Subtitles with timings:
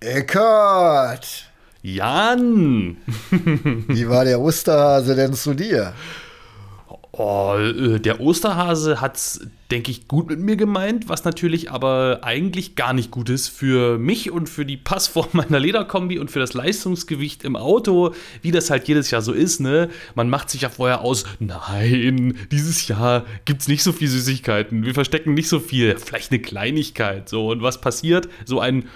[0.00, 1.50] Eckart!
[1.82, 2.98] Jan!
[3.88, 5.94] Wie war der Osterhase denn zu dir?
[7.12, 9.40] Oh, äh, der Osterhase hat's,
[9.70, 13.96] denke ich, gut mit mir gemeint, was natürlich aber eigentlich gar nicht gut ist für
[13.96, 18.68] mich und für die Passform meiner Lederkombi und für das Leistungsgewicht im Auto, wie das
[18.68, 19.88] halt jedes Jahr so ist, ne?
[20.14, 24.92] Man macht sich ja vorher aus, nein, dieses Jahr gibt's nicht so viel Süßigkeiten, wir
[24.92, 27.48] verstecken nicht so viel, vielleicht eine Kleinigkeit, so.
[27.48, 28.28] Und was passiert?
[28.44, 28.90] So ein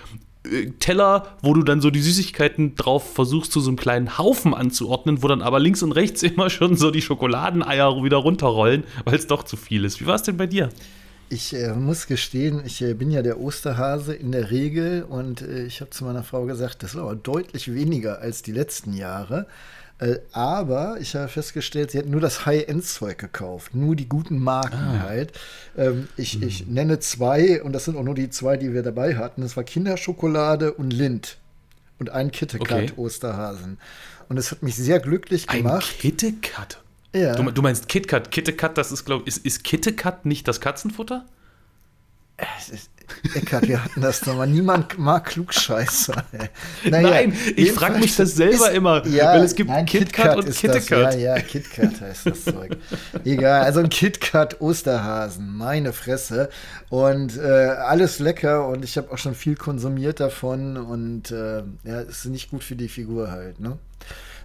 [0.78, 5.22] Teller, wo du dann so die Süßigkeiten drauf versuchst, zu so einem kleinen Haufen anzuordnen,
[5.22, 9.26] wo dann aber links und rechts immer schon so die Schokoladeneier wieder runterrollen, weil es
[9.26, 10.00] doch zu viel ist.
[10.00, 10.70] Wie war es denn bei dir?
[11.28, 15.64] Ich äh, muss gestehen, ich äh, bin ja der Osterhase in der Regel und äh,
[15.64, 19.46] ich habe zu meiner Frau gesagt, das ist aber deutlich weniger als die letzten Jahre.
[20.00, 24.76] Äh, aber ich habe festgestellt, sie hat nur das High-End-Zeug gekauft, nur die guten Marken
[24.76, 25.02] ah.
[25.02, 25.32] halt.
[25.76, 26.42] Ähm, ich, hm.
[26.42, 29.42] ich nenne zwei, und das sind auch nur die zwei, die wir dabei hatten.
[29.42, 31.36] Das war Kinderschokolade und Lind
[31.98, 33.78] und ein KitKat Osterhasen.
[34.30, 35.94] Und es hat mich sehr glücklich gemacht.
[36.02, 36.80] Ein KitKat?
[37.14, 37.34] Ja.
[37.34, 38.30] Du, du, meinst KitKat?
[38.30, 41.26] KitKat, das ist, glaube ich, ist, ist KitKat nicht das Katzenfutter?
[42.56, 42.89] Es ist,
[43.34, 44.46] Eckart, wir hatten das doch mal.
[44.46, 46.24] Niemand mag Klugscheißer.
[46.84, 50.36] Naja, nein, ich frage mich das selber ist, immer, ja, weil es gibt nein, KitKat
[50.36, 51.14] und KitKat.
[51.14, 52.76] Ja, ja, KitKat heißt das Zeug.
[53.24, 56.48] Egal, also ein KitKat Osterhasen, meine Fresse.
[56.88, 62.00] Und äh, alles lecker und ich habe auch schon viel konsumiert davon und äh, ja,
[62.00, 63.78] ist nicht gut für die Figur halt, ne?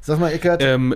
[0.02, 0.62] Sag mal, Eckart.
[0.62, 0.94] Ähm,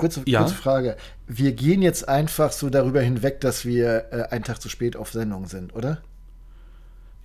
[0.00, 0.40] Kurze, ja?
[0.40, 0.96] kurze, Frage.
[1.26, 5.12] Wir gehen jetzt einfach so darüber hinweg, dass wir äh, einen Tag zu spät auf
[5.12, 5.98] Sendung sind, oder?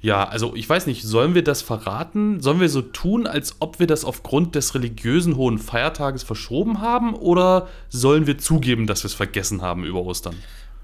[0.02, 2.40] Ja, also ich weiß nicht, sollen wir das verraten?
[2.42, 7.16] Sollen wir so tun, als ob wir das aufgrund des religiösen hohen Feiertages verschoben haben?
[7.16, 10.36] Oder sollen wir zugeben, dass wir es vergessen haben über Ostern?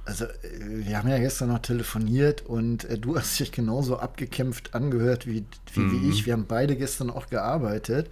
[0.05, 4.73] Also, äh, wir haben ja gestern noch telefoniert und äh, du hast dich genauso abgekämpft
[4.73, 6.01] angehört wie, wie, mhm.
[6.01, 6.25] wie ich.
[6.25, 8.09] Wir haben beide gestern auch gearbeitet.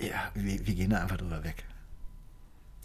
[0.00, 1.64] Ja, wir, wir gehen da einfach drüber weg.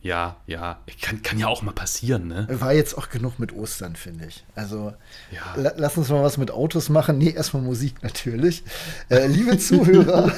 [0.05, 2.45] Ja, ja, kann, kann ja auch mal passieren, ne?
[2.47, 4.45] War jetzt auch genug mit Ostern, finde ich.
[4.53, 4.93] Also,
[5.31, 5.59] ja.
[5.59, 7.17] la lass uns mal was mit Autos machen.
[7.17, 8.63] Nee, erstmal Musik natürlich.
[9.09, 10.31] Äh, liebe Zuhörer,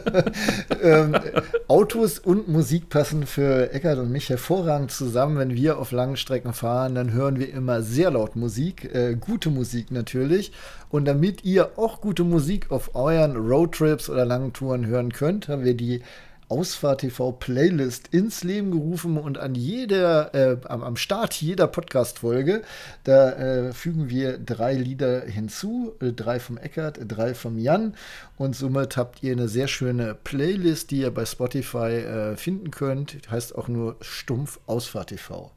[0.82, 1.14] ähm,
[1.68, 5.36] Autos und Musik passen für Eckert und mich hervorragend zusammen.
[5.36, 9.50] Wenn wir auf langen Strecken fahren, dann hören wir immer sehr laut Musik, äh, gute
[9.50, 10.52] Musik natürlich.
[10.88, 15.64] Und damit ihr auch gute Musik auf euren Roadtrips oder langen Touren hören könnt, haben
[15.66, 16.00] wir die
[16.48, 22.62] Ausfahrt TV Playlist ins Leben gerufen und an jeder, äh, am, am, Start jeder Podcast-Folge,
[23.04, 27.94] da äh, fügen wir drei Lieder hinzu, äh, drei vom Eckert, drei vom Jan
[28.36, 33.18] und somit habt ihr eine sehr schöne Playlist, die ihr bei Spotify äh, finden könnt.
[33.30, 35.50] Heißt auch nur stumpf Ausfahrt TV.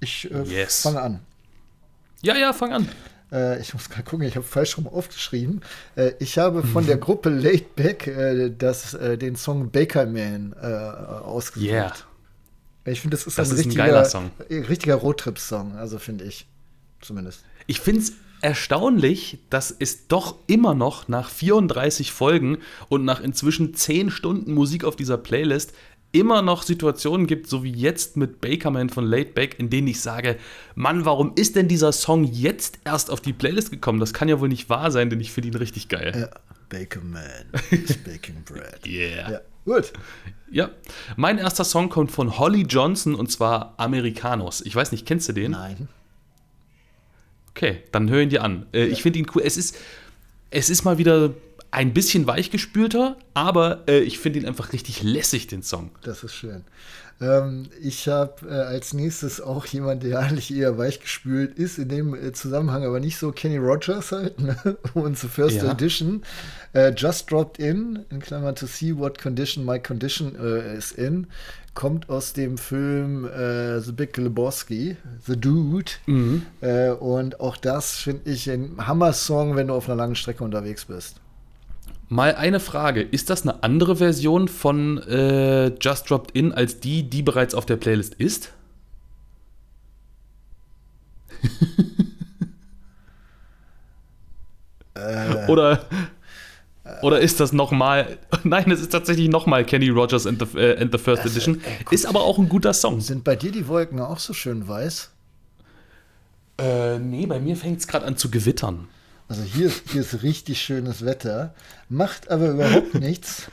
[0.00, 0.82] Ich äh, yes.
[0.82, 1.20] fange an.
[2.22, 2.88] Ja, ja, fang an.
[3.32, 5.60] Äh, ich muss gerade gucken, ich habe falsch rum aufgeschrieben.
[5.96, 10.54] Äh, ich habe von der Gruppe Laid Back äh, das, äh, den Song Baker Man
[10.60, 11.68] äh, ausgesucht.
[11.68, 11.92] Yeah.
[12.84, 14.30] Ich finde, das ist das ein, ist richtiger, ein Song.
[14.48, 16.46] richtiger Roadtrip-Song, also finde ich
[17.00, 17.40] zumindest.
[17.66, 22.58] Ich finde es erstaunlich, dass es doch immer noch nach 34 Folgen
[22.88, 25.72] und nach inzwischen 10 Stunden Musik auf dieser Playlist
[26.18, 30.00] immer noch Situationen gibt, so wie jetzt mit Bakerman von Late Back, in denen ich
[30.00, 30.36] sage,
[30.74, 34.00] Mann, warum ist denn dieser Song jetzt erst auf die Playlist gekommen?
[34.00, 36.12] Das kann ja wohl nicht wahr sein, denn ich finde ihn richtig geil.
[36.18, 38.86] Ja, Bakerman is baking bread.
[38.86, 39.30] yeah.
[39.30, 39.92] Ja, gut.
[40.50, 40.70] Ja,
[41.16, 44.60] mein erster Song kommt von Holly Johnson und zwar Americanos.
[44.60, 45.52] Ich weiß nicht, kennst du den?
[45.52, 45.88] Nein.
[47.50, 48.66] Okay, dann hör ihn dir an.
[48.72, 48.92] Äh, ja.
[48.92, 49.42] Ich finde ihn cool.
[49.44, 49.76] Es ist,
[50.50, 51.32] es ist mal wieder
[51.76, 55.90] ein bisschen weichgespülter, aber äh, ich finde ihn einfach richtig lässig, den Song.
[56.02, 56.64] Das ist schön.
[57.20, 62.14] Ähm, ich habe äh, als nächstes auch jemand, der eigentlich eher weichgespült ist, in dem
[62.14, 64.56] äh, Zusammenhang aber nicht so Kenny Rogers halt, ne?
[64.94, 65.70] und The First ja.
[65.70, 66.22] Edition.
[66.72, 71.26] Äh, Just Dropped In, in Klammern to see what condition my condition äh, is in,
[71.74, 75.92] kommt aus dem Film äh, The Big Lebowski, The Dude.
[76.06, 76.46] Mhm.
[77.00, 81.20] Und auch das finde ich ein Hammer-Song, wenn du auf einer langen Strecke unterwegs bist.
[82.08, 87.02] Mal eine Frage: Ist das eine andere Version von äh, Just Dropped In als die,
[87.02, 88.52] die bereits auf der Playlist ist?
[94.94, 95.84] äh, oder,
[97.02, 98.18] oder ist das nochmal.
[98.44, 101.60] Nein, es ist tatsächlich nochmal Kenny Rogers and the, äh, and the First also, Edition.
[101.60, 103.00] Äh, ist aber auch ein guter Song.
[103.00, 105.10] Sind bei dir die Wolken auch so schön weiß?
[106.58, 108.88] Äh, nee, bei mir fängt es gerade an zu gewittern.
[109.28, 111.52] Also hier, hier ist richtig schönes Wetter,
[111.88, 113.48] macht aber überhaupt nichts.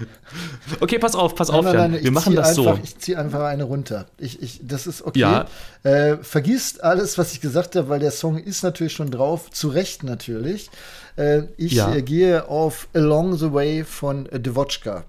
[0.80, 2.84] Okay, pass auf, pass auf, nein, nein, Wir machen das einfach, so.
[2.84, 4.06] Ich ziehe einfach eine runter.
[4.20, 5.20] Ich, ich, das ist okay.
[5.20, 5.48] Ja.
[5.82, 9.70] Äh, vergisst alles, was ich gesagt habe, weil der Song ist natürlich schon drauf, zu
[9.70, 10.70] Recht natürlich.
[11.16, 11.94] Äh, ich ja.
[11.94, 15.06] äh, gehe auf Along the Way von äh, Devotchka.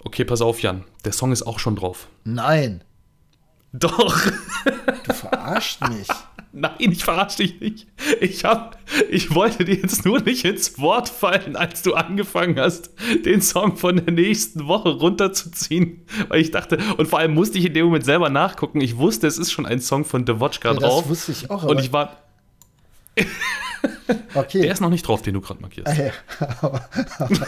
[0.00, 0.84] Okay, pass auf, Jan.
[1.04, 2.08] Der Song ist auch schon drauf.
[2.24, 2.82] Nein.
[3.76, 4.16] Doch.
[5.04, 6.06] Du verarscht mich.
[6.52, 7.86] Nein, ich verarsche dich nicht.
[8.20, 8.78] Ich, hab,
[9.10, 12.90] ich wollte dir jetzt nur nicht ins Wort fallen, als du angefangen hast,
[13.24, 16.06] den Song von der nächsten Woche runterzuziehen.
[16.28, 18.80] Weil ich dachte, und vor allem musste ich in dem Moment selber nachgucken.
[18.80, 21.02] Ich wusste, es ist schon ein Song von The Watch gerade ja, drauf.
[21.02, 21.64] Das wusste ich auch.
[21.64, 22.18] Und ich war.
[24.34, 24.62] Okay.
[24.62, 25.88] Der ist noch nicht drauf, den du gerade markierst.
[25.88, 26.12] Ah, ja.
[26.60, 26.88] aber,
[27.18, 27.46] aber,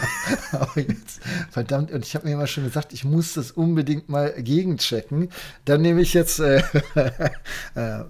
[0.53, 4.33] aber, jetzt, verdammt, und ich habe mir immer schon gesagt, ich muss das unbedingt mal
[4.37, 5.29] gegenchecken.
[5.65, 6.63] Dann nehme ich jetzt äh,
[7.75, 8.03] äh,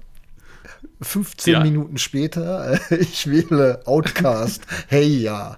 [1.01, 1.59] 15 ja.
[1.61, 4.65] Minuten später, äh, ich wähle Outcast.
[4.87, 5.57] hey ja.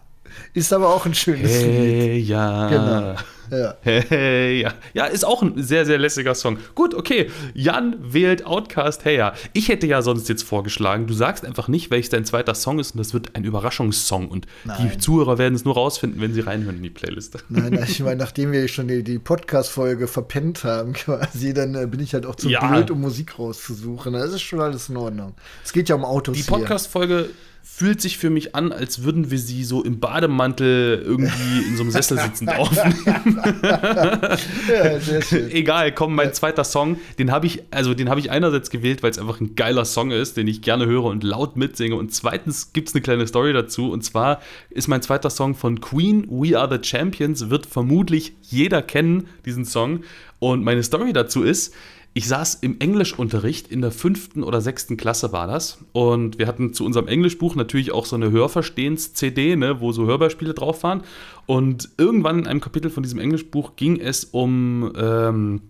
[0.53, 2.27] Ist aber auch ein schönes hey, Lied.
[2.27, 2.69] ja.
[2.69, 3.15] Genau.
[3.51, 3.75] Ja.
[3.81, 4.73] Hey, ja.
[4.93, 6.57] Ja, ist auch ein sehr, sehr lässiger Song.
[6.75, 7.29] Gut, okay.
[7.53, 9.33] Jan wählt Outcast, hey ja.
[9.53, 12.91] Ich hätte ja sonst jetzt vorgeschlagen, du sagst einfach nicht, welches dein zweiter Song ist
[12.91, 14.91] und das wird ein Überraschungssong und Nein.
[14.93, 17.43] die Zuhörer werden es nur rausfinden, wenn sie reinhören in die Playlist.
[17.49, 21.99] Nein, ich meine, nachdem wir schon die, die Podcast-Folge verpennt haben, quasi, dann äh, bin
[21.99, 22.65] ich halt auch zu ja.
[22.67, 24.13] blöd, um Musik rauszusuchen.
[24.13, 25.33] Das ist schon alles in Ordnung.
[25.63, 26.37] Es geht ja um Autos.
[26.37, 27.29] Die Podcast-Folge
[27.61, 31.83] fühlt sich für mich an, als würden wir sie so im Bademantel irgendwie in so
[31.83, 32.95] einem Sessel sitzend aufnehmen.
[33.63, 35.49] ja, sehr schön.
[35.51, 39.11] Egal, komm, mein zweiter Song, den habe ich, also den habe ich einerseits gewählt, weil
[39.11, 41.95] es einfach ein geiler Song ist, den ich gerne höre und laut mitsinge.
[41.95, 43.91] Und zweitens gibt es eine kleine Story dazu.
[43.91, 48.81] Und zwar ist mein zweiter Song von Queen, We Are the Champions, wird vermutlich jeder
[48.81, 50.01] kennen, diesen Song.
[50.39, 51.73] Und meine Story dazu ist,
[52.13, 55.77] ich saß im Englischunterricht, in der fünften oder sechsten Klasse war das.
[55.91, 60.53] Und wir hatten zu unserem Englischbuch natürlich auch so eine Hörverstehens-CD, ne, wo so Hörbeispiele
[60.53, 61.03] drauf waren.
[61.45, 65.61] Und irgendwann in einem Kapitel von diesem Englischbuch ging es um ähm,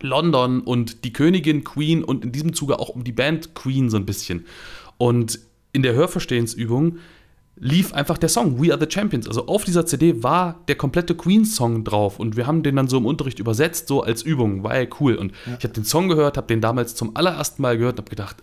[0.00, 3.96] London und die Königin Queen und in diesem Zuge auch um die Band Queen so
[3.96, 4.46] ein bisschen.
[4.96, 5.40] Und
[5.72, 6.98] in der Hörverstehensübung
[7.60, 9.28] lief einfach der Song We Are the Champions.
[9.28, 12.96] Also auf dieser CD war der komplette Queen-Song drauf und wir haben den dann so
[12.96, 14.64] im Unterricht übersetzt, so als Übung.
[14.64, 15.14] War ja cool.
[15.14, 15.56] Und ja.
[15.58, 18.36] ich habe den Song gehört, habe den damals zum allerersten Mal gehört und habe gedacht,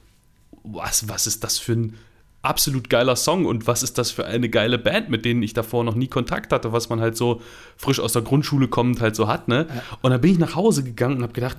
[0.63, 1.95] was, was ist das für ein
[2.43, 5.83] absolut geiler Song und was ist das für eine geile Band, mit denen ich davor
[5.83, 7.41] noch nie Kontakt hatte, was man halt so
[7.75, 9.47] frisch aus der Grundschule kommend halt so hat.
[9.47, 9.65] Ne?
[9.67, 9.83] Ja.
[10.01, 11.57] Und dann bin ich nach Hause gegangen und habe gedacht,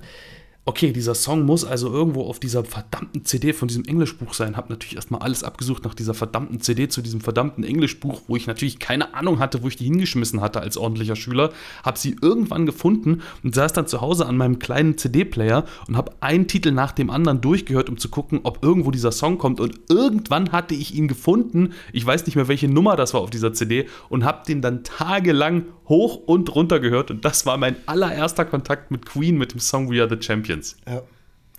[0.69, 4.55] okay, dieser Song muss also irgendwo auf dieser verdammten CD von diesem Englischbuch sein.
[4.55, 8.45] Hab natürlich erstmal alles abgesucht nach dieser verdammten CD zu diesem verdammten Englischbuch, wo ich
[8.45, 11.51] natürlich keine Ahnung hatte, wo ich die hingeschmissen hatte als ordentlicher Schüler.
[11.83, 16.17] Hab sie irgendwann gefunden und saß dann zu Hause an meinem kleinen CD-Player und hab
[16.19, 19.59] einen Titel nach dem anderen durchgehört, um zu gucken, ob irgendwo dieser Song kommt.
[19.59, 21.73] Und irgendwann hatte ich ihn gefunden.
[21.93, 24.83] Ich weiß nicht mehr, welche Nummer das war auf dieser CD und hab den dann
[24.83, 27.09] tagelang hoch und runter gehört.
[27.09, 30.58] Und das war mein allererster Kontakt mit Queen mit dem Song We Are the Champions.
[30.87, 31.03] Ja.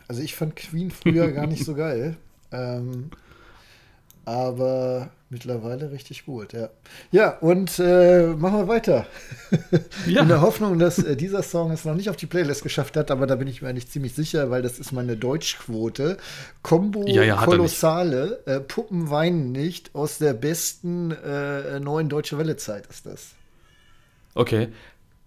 [0.08, 2.16] Also ich fand Queen früher gar nicht so geil.
[2.52, 3.12] Ähm,
[4.24, 6.70] aber mittlerweile richtig gut, ja.
[7.10, 9.06] Ja, und äh, machen wir weiter.
[10.06, 10.22] Ja.
[10.22, 13.10] In der Hoffnung, dass äh, dieser Song es noch nicht auf die Playlist geschafft hat,
[13.10, 16.16] aber da bin ich mir eigentlich ziemlich sicher, weil das ist meine Deutschquote.
[16.62, 22.86] Combo ja, ja, Kolossale, äh, Puppen weinen nicht, aus der besten äh, neuen Deutsche Welle-Zeit
[22.88, 23.30] ist das.
[24.34, 24.68] Okay.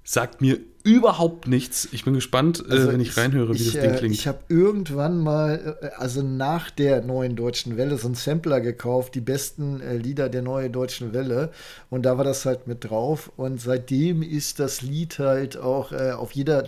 [0.03, 1.87] Sagt mir überhaupt nichts.
[1.91, 4.13] Ich bin gespannt, äh, also äh, wenn ich reinhöre, wie ich, das Ding äh, klingt.
[4.13, 9.15] Ich habe irgendwann mal, äh, also nach der neuen deutschen Welle, so einen Sampler gekauft,
[9.15, 11.51] die besten äh, Lieder der neuen deutschen Welle.
[11.89, 13.31] Und da war das halt mit drauf.
[13.37, 16.63] Und seitdem ist das Lied halt auch äh, auf jeder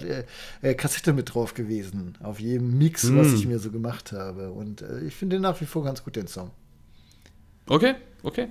[0.78, 2.18] Kassette mit drauf gewesen.
[2.24, 3.18] Auf jedem Mix, mm.
[3.18, 4.52] was ich mir so gemacht habe.
[4.52, 6.52] Und ich finde nach wie vor ganz gut, den Song.
[7.68, 8.48] Okay, okay.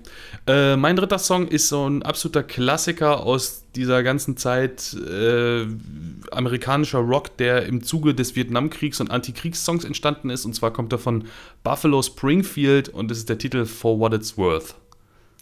[0.47, 5.67] Äh, mein dritter Song ist so ein absoluter Klassiker aus dieser ganzen Zeit äh,
[6.31, 10.45] amerikanischer Rock, der im Zuge des Vietnamkriegs und Antikriegssongs entstanden ist.
[10.45, 11.25] Und zwar kommt er von
[11.63, 14.77] Buffalo Springfield und das ist der Titel For What It's Worth.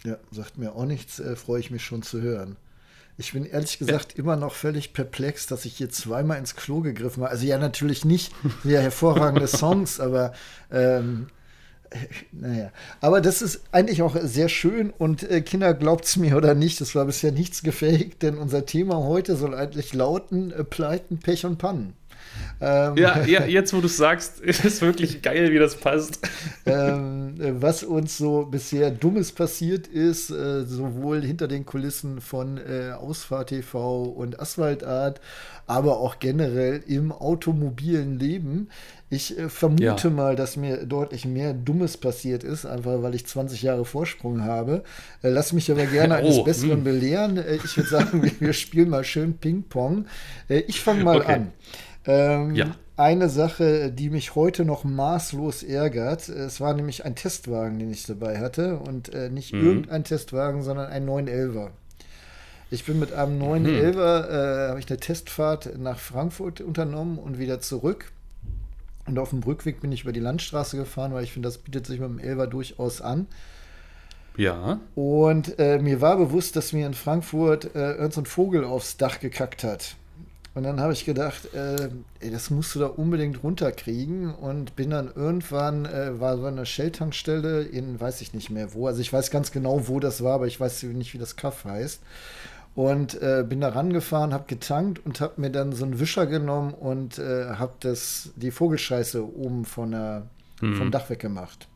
[0.03, 2.57] Ja, sagt mir auch nichts, äh, freue ich mich schon zu hören.
[3.17, 4.19] Ich bin ehrlich gesagt ja.
[4.19, 7.31] immer noch völlig perplex, dass ich hier zweimal ins Klo gegriffen habe.
[7.31, 10.33] Also ja, natürlich nicht ja, hervorragende Songs, aber
[10.71, 11.27] ähm,
[12.31, 12.71] naja,
[13.01, 15.73] aber das ist eigentlich auch sehr schön und äh, Kinder,
[16.03, 19.93] es mir oder nicht, das war bisher nichts gefaked, denn unser Thema heute soll eigentlich
[19.93, 21.95] lauten äh, Pleiten, Pech und Pannen.
[22.61, 26.19] Ähm, ja, ja, jetzt wo du es sagst, ist es wirklich geil, wie das passt.
[26.65, 32.91] Ähm, was uns so bisher Dummes passiert ist, äh, sowohl hinter den Kulissen von äh,
[32.91, 35.19] Ausfahrt TV und Asphaltart,
[35.67, 38.69] aber auch generell im automobilen Leben.
[39.13, 40.09] Ich äh, vermute ja.
[40.09, 44.83] mal, dass mir deutlich mehr Dummes passiert ist, einfach weil ich 20 Jahre Vorsprung habe.
[45.21, 46.75] Äh, lass mich aber gerne eines oh, Besseren mh.
[46.77, 46.83] Hm.
[46.83, 47.37] belehren.
[47.37, 50.05] Äh, ich würde sagen, wir, wir, spielen mal schön Ping-Pong.
[50.49, 51.33] Äh, ich fange mal okay.
[51.33, 51.51] an.
[52.05, 52.75] Ähm, ja.
[52.95, 58.05] Eine Sache, die mich heute noch maßlos ärgert, es war nämlich ein Testwagen, den ich
[58.05, 59.65] dabei hatte und äh, nicht mhm.
[59.65, 61.69] irgendein Testwagen, sondern ein 911er.
[62.69, 63.99] Ich bin mit einem 911er, mhm.
[63.99, 68.11] äh, habe ich eine Testfahrt nach Frankfurt unternommen und wieder zurück.
[69.05, 71.85] Und auf dem Rückweg bin ich über die Landstraße gefahren, weil ich finde, das bietet
[71.85, 73.27] sich mit dem 11er durchaus an.
[74.37, 74.79] Ja.
[74.95, 79.63] Und äh, mir war bewusst, dass mir in Frankfurt äh, irgendein Vogel aufs Dach gekackt
[79.63, 79.95] hat.
[80.55, 84.91] Und dann habe ich gedacht, äh, ey, das musst du da unbedingt runterkriegen und bin
[84.91, 89.11] dann irgendwann, äh, war so eine Shell-Tankstelle in, weiß ich nicht mehr wo, also ich
[89.11, 92.01] weiß ganz genau, wo das war, aber ich weiß nicht, wie das Kaff heißt.
[92.75, 96.73] Und äh, bin da rangefahren, habe getankt und habe mir dann so einen Wischer genommen
[96.73, 97.73] und äh, habe
[98.35, 100.27] die Vogelscheiße oben von der,
[100.59, 100.75] mhm.
[100.75, 101.67] vom Dach weggemacht.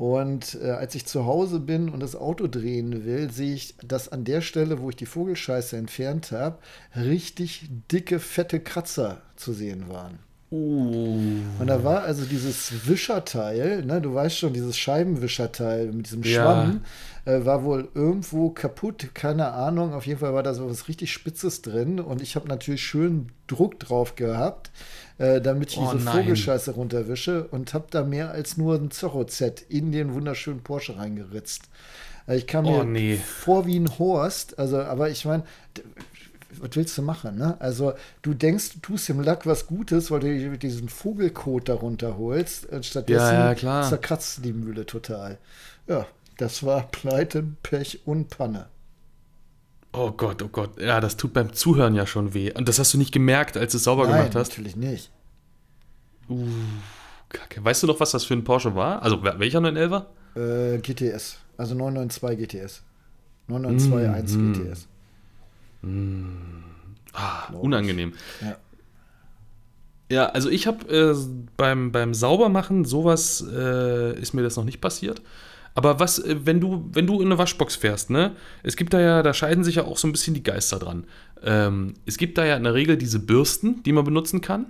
[0.00, 4.10] Und äh, als ich zu Hause bin und das Auto drehen will, sehe ich, dass
[4.10, 6.56] an der Stelle, wo ich die Vogelscheiße entfernt habe,
[6.96, 10.18] richtig dicke, fette Kratzer zu sehen waren.
[10.50, 11.42] Uh.
[11.58, 16.80] Und da war also dieses Wischerteil, ne, du weißt schon, dieses Scheibenwischerteil mit diesem Schwamm,
[17.26, 17.34] ja.
[17.34, 19.92] äh, war wohl irgendwo kaputt, keine Ahnung.
[19.92, 23.32] Auf jeden Fall war da so was richtig Spitzes drin und ich habe natürlich schön
[23.48, 24.70] Druck drauf gehabt
[25.20, 26.16] äh, damit ich oh, diese nein.
[26.16, 31.64] Vogelscheiße runterwische und habe da mehr als nur ein Zorro-Z in den wunderschönen Porsche reingeritzt.
[32.26, 33.16] Also ich kam oh, mir nee.
[33.16, 35.42] vor wie ein Horst, also, aber ich meine,
[36.58, 37.60] was willst du machen, ne?
[37.60, 42.66] Also, du denkst, du tust dem Lack was Gutes, weil du diesen Vogelkot darunter holst.
[42.84, 45.38] Stattdessen ja, ja, zerkratzt die Mühle total.
[45.86, 46.06] Ja,
[46.38, 48.66] das war Pleite, Pech und Panne.
[49.92, 50.80] Oh Gott, oh Gott.
[50.80, 52.52] Ja, das tut beim Zuhören ja schon weh.
[52.52, 54.50] Und das hast du nicht gemerkt, als du es sauber Nein, gemacht hast?
[54.50, 55.10] natürlich nicht.
[56.28, 56.46] Uh,
[57.28, 57.64] Kacke.
[57.64, 59.02] Weißt du noch, was das für ein Porsche war?
[59.02, 60.04] Also welcher 911er?
[60.36, 61.38] Äh, GTS.
[61.56, 62.82] Also 992 GTS.
[63.48, 64.88] 992 mm, GTS.
[65.82, 66.36] Mm.
[67.12, 68.12] Ah, unangenehm.
[68.40, 68.56] Ja.
[70.10, 71.14] Ja, also ich habe äh,
[71.56, 75.22] beim, beim Saubermachen sowas äh, ist mir das noch nicht passiert.
[75.80, 78.32] Aber was, äh, wenn du, wenn du in eine Waschbox fährst, ne?
[78.62, 81.04] Es gibt da ja, da scheiden sich ja auch so ein bisschen die Geister dran.
[81.42, 84.66] Ähm, es gibt da ja in der Regel diese Bürsten, die man benutzen kann.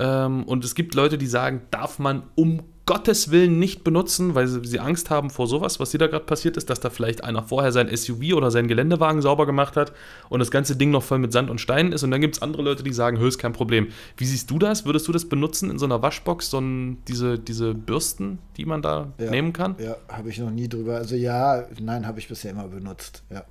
[0.00, 4.46] Ähm, und es gibt Leute, die sagen, darf man um Gottes Willen nicht benutzen, weil
[4.46, 7.42] sie, Angst haben vor sowas, was hier da gerade passiert ist, dass da vielleicht einer
[7.42, 9.92] vorher sein SUV oder seinen Geländewagen sauber gemacht hat
[10.28, 12.02] und das ganze Ding noch voll mit Sand und Steinen ist.
[12.02, 13.88] Und dann gibt es andere Leute, die sagen, höchst kein Problem.
[14.18, 14.84] Wie siehst du das?
[14.84, 18.82] Würdest du das benutzen in so einer Waschbox, so ein, diese, diese Bürsten, die man
[18.82, 19.76] da ja, nehmen kann?
[19.78, 20.96] Ja, habe ich noch nie drüber.
[20.96, 23.22] Also ja, nein, habe ich bisher immer benutzt.
[23.30, 23.44] Ja.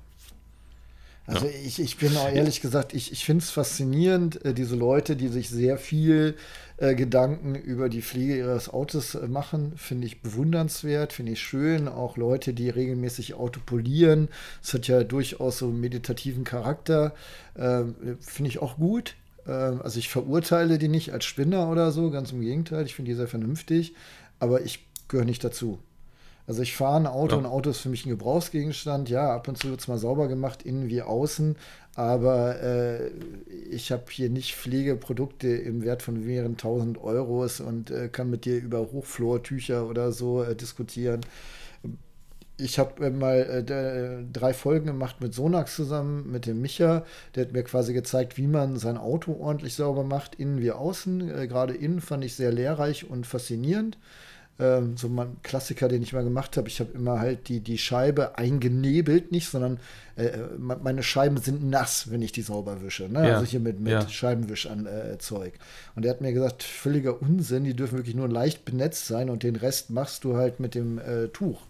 [1.26, 1.52] Also ja.
[1.64, 5.28] ich, ich bin auch ehrlich gesagt, ich, ich finde es faszinierend, äh, diese Leute, die
[5.28, 6.36] sich sehr viel
[6.76, 11.88] äh, Gedanken über die Pflege ihres Autos äh, machen, finde ich bewundernswert, finde ich schön.
[11.88, 14.28] Auch Leute, die regelmäßig Auto polieren,
[14.60, 17.14] das hat ja durchaus so einen meditativen Charakter,
[17.54, 17.84] äh,
[18.20, 19.14] finde ich auch gut.
[19.46, 23.12] Ähm, also ich verurteile die nicht als Spinner oder so, ganz im Gegenteil, ich finde
[23.12, 23.94] die sehr vernünftig,
[24.38, 25.78] aber ich gehöre nicht dazu.
[26.46, 27.42] Also ich fahre ein Auto, ja.
[27.42, 29.08] ein Auto ist für mich ein Gebrauchsgegenstand.
[29.08, 31.56] Ja, ab und zu wird es mal sauber gemacht, innen wie außen.
[31.94, 33.10] Aber äh,
[33.70, 38.44] ich habe hier nicht Pflegeprodukte im Wert von mehreren tausend Euros und äh, kann mit
[38.44, 41.20] dir über Hochflortücher oder so äh, diskutieren.
[42.56, 47.04] Ich habe äh, mal äh, drei Folgen gemacht mit Sonax zusammen, mit dem Micha.
[47.34, 51.36] Der hat mir quasi gezeigt, wie man sein Auto ordentlich sauber macht, innen wie außen.
[51.36, 53.98] Äh, gerade innen fand ich sehr lehrreich und faszinierend.
[54.60, 56.68] Ähm, so ein Klassiker, den ich mal gemacht habe.
[56.68, 59.80] Ich habe immer halt die, die Scheibe eingenebelt, nicht, sondern
[60.14, 63.08] äh, meine Scheiben sind nass, wenn ich die sauber wische.
[63.08, 63.28] Ne?
[63.28, 63.34] Ja.
[63.34, 64.08] Also hier mit, mit ja.
[64.08, 65.54] Scheibenwischzeug.
[65.54, 69.28] Äh, und er hat mir gesagt, völliger Unsinn, die dürfen wirklich nur leicht benetzt sein
[69.28, 71.60] und den Rest machst du halt mit dem äh, Tuch.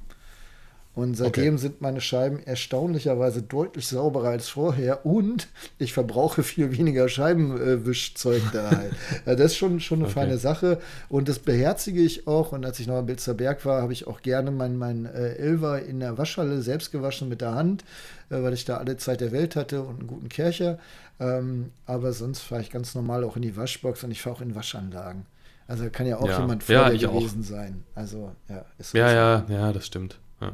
[0.95, 1.61] Und seitdem okay.
[1.61, 8.71] sind meine Scheiben erstaunlicherweise deutlich sauberer als vorher und ich verbrauche viel weniger Scheibenwischzeug da
[8.71, 8.93] halt.
[9.25, 10.15] das ist schon, schon eine okay.
[10.15, 12.53] feine Sache und das beherzige ich auch.
[12.53, 15.35] Und als ich noch am Bilzer Berg war, habe ich auch gerne meinen mein, äh,
[15.35, 17.85] Elver in der Waschhalle selbst gewaschen mit der Hand,
[18.31, 20.79] äh, weil ich da alle Zeit der Welt hatte und einen guten Kercher.
[21.19, 24.41] Ähm, aber sonst fahre ich ganz normal auch in die Waschbox und ich fahre auch
[24.41, 25.27] in Waschanlagen.
[25.67, 26.39] Also kann ja auch ja.
[26.39, 27.47] jemand vor ja, gewesen auch.
[27.47, 27.83] sein.
[27.95, 30.19] Also, ja, ist Ja, ja, ja, das stimmt.
[30.41, 30.53] Ja.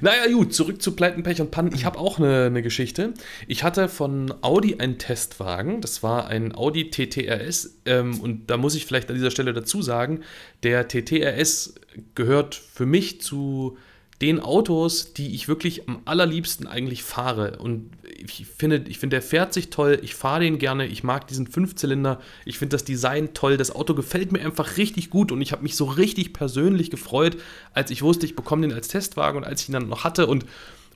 [0.00, 1.72] Naja, gut, zurück zu Pleiten, Pech und Pannen.
[1.74, 3.14] Ich habe auch eine, eine, Geschichte.
[3.46, 5.80] Ich hatte von Audi einen Testwagen.
[5.80, 7.78] Das war ein Audi TTRS.
[7.84, 10.22] Ähm, und da muss ich vielleicht an dieser Stelle dazu sagen,
[10.62, 11.74] der TTRS
[12.14, 13.76] gehört für mich zu
[14.20, 17.58] den Autos, die ich wirklich am allerliebsten eigentlich fahre.
[17.58, 21.28] Und ich finde, ich finde, der fährt sich toll, ich fahre den gerne, ich mag
[21.28, 25.30] diesen Fünfzylinder, ich finde das Design toll, das Auto gefällt mir einfach richtig gut.
[25.30, 27.36] Und ich habe mich so richtig persönlich gefreut,
[27.74, 30.26] als ich wusste, ich bekomme den als Testwagen und als ich ihn dann noch hatte.
[30.26, 30.44] Und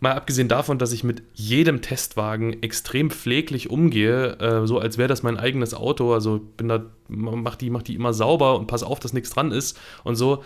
[0.01, 5.07] mal abgesehen davon, dass ich mit jedem Testwagen extrem pfleglich umgehe, äh, so als wäre
[5.07, 8.83] das mein eigenes Auto, also bin da, mach die, mach die immer sauber und pass
[8.83, 10.43] auf, dass nichts dran ist und so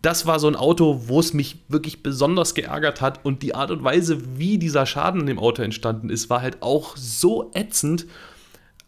[0.00, 3.70] das war so ein Auto, wo es mich wirklich besonders geärgert hat und die Art
[3.70, 8.06] und Weise, wie dieser Schaden in dem Auto entstanden ist, war halt auch so ätzend.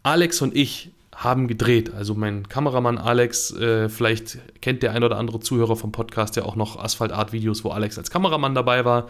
[0.03, 1.93] Alex und ich haben gedreht.
[1.93, 6.43] Also mein Kameramann Alex, äh, vielleicht kennt der ein oder andere Zuhörer vom Podcast ja
[6.43, 9.07] auch noch Asphalt-Art-Videos, wo Alex als Kameramann dabei war.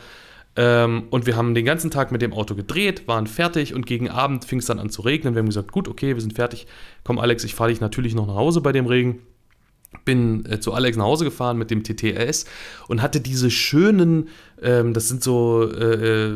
[0.56, 4.10] Ähm, und wir haben den ganzen Tag mit dem Auto gedreht, waren fertig und gegen
[4.10, 5.34] Abend fing es dann an zu regnen.
[5.34, 6.68] Wir haben gesagt, gut, okay, wir sind fertig.
[7.04, 9.22] Komm Alex, ich fahre dich natürlich noch nach Hause bei dem Regen
[10.04, 12.46] bin äh, zu Alex nach Hause gefahren mit dem TTS
[12.88, 14.30] und hatte diese schönen,
[14.62, 16.34] ähm, das sind so äh,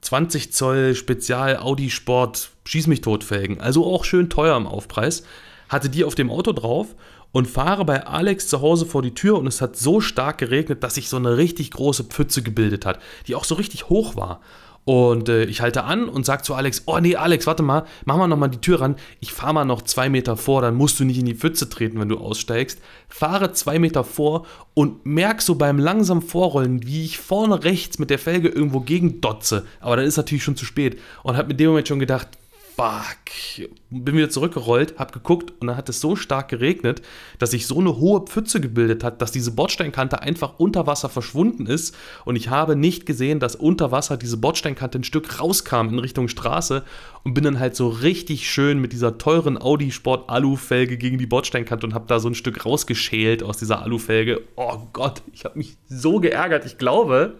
[0.00, 4.66] 20 äh, Zoll Spezial Audi Sport Schieß mich tot Felgen, also auch schön teuer im
[4.66, 5.22] Aufpreis,
[5.70, 6.94] hatte die auf dem Auto drauf
[7.32, 10.82] und fahre bei Alex zu Hause vor die Tür und es hat so stark geregnet,
[10.82, 14.40] dass sich so eine richtig große Pfütze gebildet hat, die auch so richtig hoch war.
[14.88, 18.16] Und äh, ich halte an und sage zu Alex, oh nee, Alex, warte mal, mach
[18.16, 18.96] mal nochmal die Tür ran.
[19.20, 22.00] Ich fahre mal noch zwei Meter vor, dann musst du nicht in die Pfütze treten,
[22.00, 22.80] wenn du aussteigst.
[23.06, 28.08] Fahre zwei Meter vor und merk so beim langsam Vorrollen, wie ich vorne rechts mit
[28.08, 29.66] der Felge irgendwo gegen dotze.
[29.80, 30.98] Aber dann ist natürlich schon zu spät.
[31.22, 32.28] Und habe mit dem Moment schon gedacht,
[32.74, 33.68] fuck.
[33.90, 37.00] Bin wieder zurückgerollt, hab geguckt und dann hat es so stark geregnet,
[37.38, 41.64] dass sich so eine hohe Pfütze gebildet hat, dass diese Bordsteinkante einfach unter Wasser verschwunden
[41.64, 41.96] ist.
[42.26, 46.28] Und ich habe nicht gesehen, dass unter Wasser diese Bordsteinkante ein Stück rauskam in Richtung
[46.28, 46.84] Straße
[47.24, 51.26] und bin dann halt so richtig schön mit dieser teuren Audi Sport Alufelge gegen die
[51.26, 54.42] Bordsteinkante und habe da so ein Stück rausgeschält aus dieser Alufelge.
[54.56, 56.66] Oh Gott, ich habe mich so geärgert.
[56.66, 57.36] Ich glaube,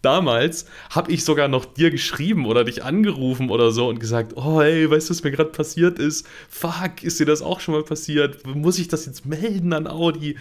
[0.00, 4.62] damals habe ich sogar noch dir geschrieben oder dich angerufen oder so und gesagt, oh
[4.62, 6.26] ey, weißt du, was mir gerade passiert ist?
[6.48, 8.46] Fuck, ist dir das auch schon mal passiert?
[8.46, 10.36] Muss ich das jetzt melden an Audi?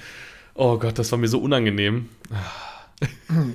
[0.55, 2.09] Oh Gott, das war mir so unangenehm.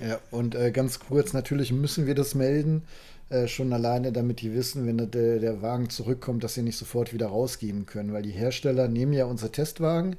[0.06, 2.82] Ja, und äh, ganz kurz, natürlich müssen wir das melden,
[3.28, 7.12] äh, schon alleine, damit die wissen, wenn der, der Wagen zurückkommt, dass sie nicht sofort
[7.12, 10.16] wieder rausgeben können, weil die Hersteller nehmen ja unsere Testwagen,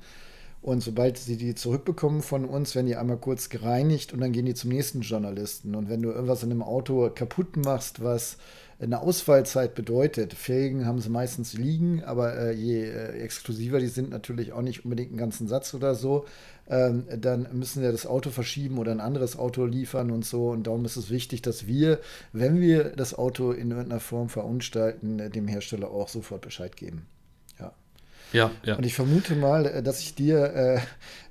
[0.66, 4.48] und sobald sie die zurückbekommen von uns, werden die einmal kurz gereinigt und dann gehen
[4.48, 5.76] die zum nächsten Journalisten.
[5.76, 8.38] Und wenn du irgendwas in einem Auto kaputt machst, was
[8.80, 14.10] eine Ausfallzeit bedeutet, Felgen haben sie meistens liegen, aber äh, je äh, exklusiver die sind,
[14.10, 16.26] natürlich auch nicht unbedingt einen ganzen Satz oder so,
[16.68, 20.50] ähm, dann müssen wir das Auto verschieben oder ein anderes Auto liefern und so.
[20.50, 22.00] Und darum ist es wichtig, dass wir,
[22.34, 27.06] wenn wir das Auto in irgendeiner Form verunstalten, äh, dem Hersteller auch sofort Bescheid geben.
[28.34, 28.76] Ja, ja.
[28.76, 30.82] Und ich vermute mal, äh, dass ich dir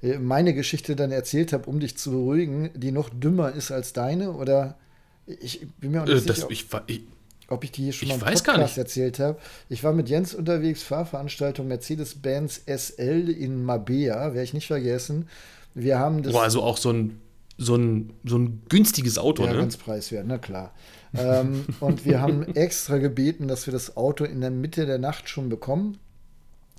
[0.02, 3.92] äh, meine Geschichte dann erzählt habe, um dich zu beruhigen, die noch dümmer ist als
[3.92, 4.32] deine.
[4.32, 4.78] Oder
[5.26, 7.02] ich bin mir auch nicht äh, sicher, ich, ich,
[7.48, 9.38] ob ich die hier schon mal im Podcast erzählt habe.
[9.68, 15.28] Ich war mit Jens unterwegs, Fahrveranstaltung Mercedes-Benz SL in Mabea, werde ich nicht vergessen.
[15.74, 16.34] Wir haben das.
[16.34, 17.20] Oh, also auch so ein,
[17.58, 19.58] so ein, so ein günstiges Auto, ja, ne?
[19.58, 20.74] ganz preiswert, na klar.
[21.16, 25.28] ähm, und wir haben extra gebeten, dass wir das Auto in der Mitte der Nacht
[25.28, 25.98] schon bekommen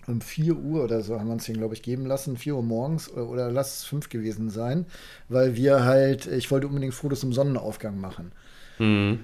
[0.08, 2.64] um 4 Uhr oder so haben wir uns den, glaube ich, geben lassen, 4 Uhr
[2.64, 4.86] morgens oder, oder lass es 5 gewesen sein,
[5.30, 8.32] weil wir halt, ich wollte unbedingt Fotos im Sonnenaufgang machen.
[8.80, 9.20] Mhm.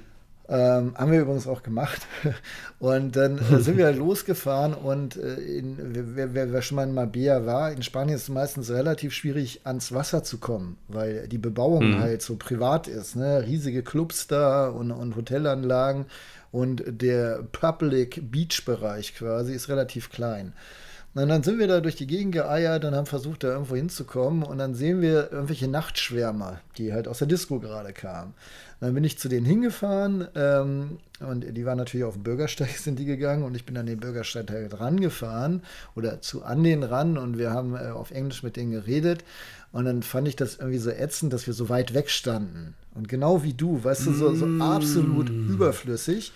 [0.52, 2.02] Ähm, haben wir übrigens auch gemacht.
[2.80, 5.78] Und dann äh, sind wir halt losgefahren und äh, in,
[6.16, 9.62] wer, wer, wer, schon mal in Mabea war, in Spanien ist es meistens relativ schwierig,
[9.66, 12.00] ans Wasser zu kommen, weil die Bebauung mhm.
[12.00, 13.16] halt so privat ist.
[13.16, 13.46] Ne?
[13.46, 16.06] Riesige Clubs da und, und Hotelanlagen
[16.52, 20.54] und der Public Beach Bereich quasi ist relativ klein.
[21.14, 24.44] Und dann sind wir da durch die Gegend geeiert und haben versucht, da irgendwo hinzukommen.
[24.44, 28.34] Und dann sehen wir irgendwelche Nachtschwärmer, die halt aus der Disco gerade kamen.
[28.82, 32.98] Dann bin ich zu denen hingefahren ähm, und die waren natürlich auf den Bürgersteig, sind
[32.98, 33.44] die gegangen.
[33.44, 35.62] Und ich bin an den Bürgersteig rangefahren
[35.96, 39.24] oder zu an den ran und wir haben äh, auf Englisch mit denen geredet.
[39.72, 42.74] Und dann fand ich das irgendwie so ätzend, dass wir so weit weg standen.
[42.96, 44.62] Und genau wie du, weißt du, so, so mm.
[44.62, 46.34] absolut überflüssig.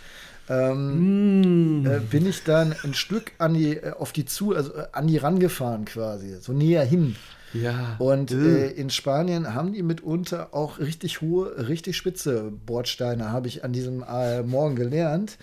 [0.48, 1.86] Ähm, mm.
[1.88, 5.08] äh, bin ich dann ein Stück an die, äh, auf die zu, also äh, an
[5.08, 7.16] die rangefahren quasi, so näher hin.
[7.56, 7.96] Ja.
[8.00, 13.64] Und äh, in Spanien haben die mitunter auch richtig hohe, richtig spitze Bordsteine, habe ich
[13.64, 15.38] an diesem äh, Morgen gelernt.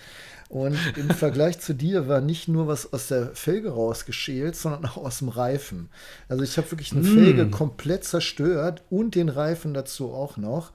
[0.49, 4.97] Und im Vergleich zu dir war nicht nur was aus der Felge rausgeschält, sondern auch
[4.97, 5.89] aus dem Reifen.
[6.29, 7.13] Also ich habe wirklich eine mm.
[7.13, 10.71] Felge komplett zerstört und den Reifen dazu auch noch.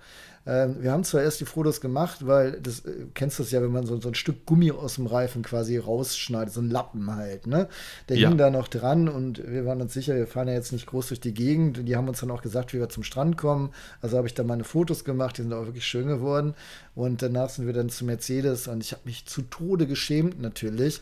[0.47, 3.61] Ähm, wir haben zwar erst die Fotos gemacht, weil das äh, kennst du es ja,
[3.63, 7.15] wenn man so, so ein Stück Gummi aus dem Reifen quasi rausschneidet, so ein Lappen
[7.15, 7.69] halt, ne?
[8.09, 8.29] Der ja.
[8.29, 11.09] hing da noch dran und wir waren uns sicher, wir fahren ja jetzt nicht groß
[11.09, 11.87] durch die Gegend.
[11.87, 13.71] Die haben uns dann auch gesagt, wie wir zum Strand kommen.
[14.01, 16.55] Also habe ich da meine Fotos gemacht, die sind auch wirklich schön geworden.
[16.95, 21.01] Und danach sind wir dann zu Mercedes und ich habe mich zu Tode geschämt natürlich.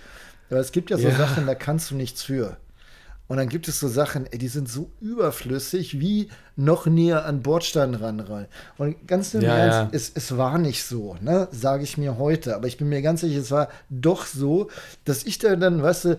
[0.50, 1.16] Aber es gibt ja so ja.
[1.16, 2.56] Sachen, da kannst du nichts für.
[3.28, 7.42] Und dann gibt es so Sachen, ey, die sind so überflüssig wie noch näher an
[7.42, 8.46] Bordstein ranrein.
[8.78, 9.88] Und ganz im ja, Ernst, ja.
[9.92, 12.54] Es, es war nicht so, ne, sage ich mir heute.
[12.54, 14.70] Aber ich bin mir ganz sicher, es war doch so,
[15.04, 16.18] dass ich da dann, weißt du,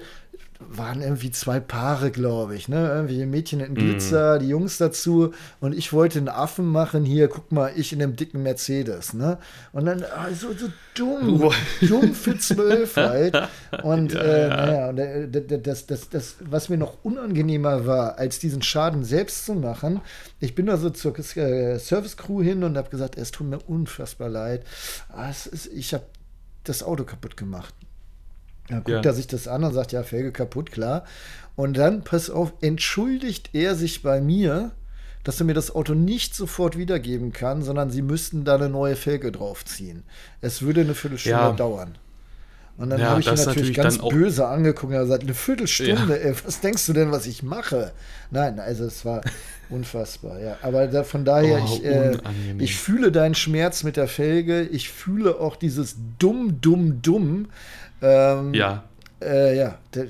[0.60, 2.90] waren irgendwie zwei Paare, glaube ich, ne?
[2.90, 4.40] Irgendwie Mädchen in Glitzer, mm.
[4.40, 8.16] die Jungs dazu und ich wollte einen Affen machen, hier, guck mal, ich in dem
[8.16, 9.38] dicken Mercedes, ne?
[9.72, 13.38] Und dann, also so dumm, dumm für zwölf halt.
[13.84, 18.40] Und ja, äh, naja, und, äh, das, das, das, was mir noch unangenehmer war, als
[18.40, 20.02] diesen Schaden selbst zu machen,
[20.40, 23.60] ich bin da so zur äh, Service Crew hin und habe gesagt, es tut mir
[23.60, 24.64] unfassbar leid.
[25.10, 26.06] Ah, ist, ich habe
[26.64, 27.74] das Auto kaputt gemacht.
[28.70, 29.12] Dann guckt ja.
[29.12, 31.06] er sich das an und sagt, ja, Felge kaputt, klar.
[31.56, 34.72] Und dann, pass auf, entschuldigt er sich bei mir,
[35.24, 38.96] dass er mir das Auto nicht sofort wiedergeben kann, sondern sie müssten da eine neue
[38.96, 40.04] Felge draufziehen.
[40.40, 41.52] Es würde eine Viertelstunde ja.
[41.52, 41.98] dauern.
[42.78, 46.24] Und dann ja, habe ich ihn natürlich, natürlich ganz böse angeguckt und gesagt, eine Viertelstunde,
[46.24, 47.92] ey, was denkst du denn, was ich mache?
[48.30, 49.22] Nein, also es war
[49.72, 50.58] unfassbar, ja.
[50.62, 52.18] Aber da, von daher, oh, ich, äh,
[52.60, 57.48] ich fühle deinen Schmerz mit der Felge, ich fühle auch dieses dumm, dumm, dumm,
[58.02, 58.84] ähm, ja.
[59.20, 60.04] Äh, ja, da,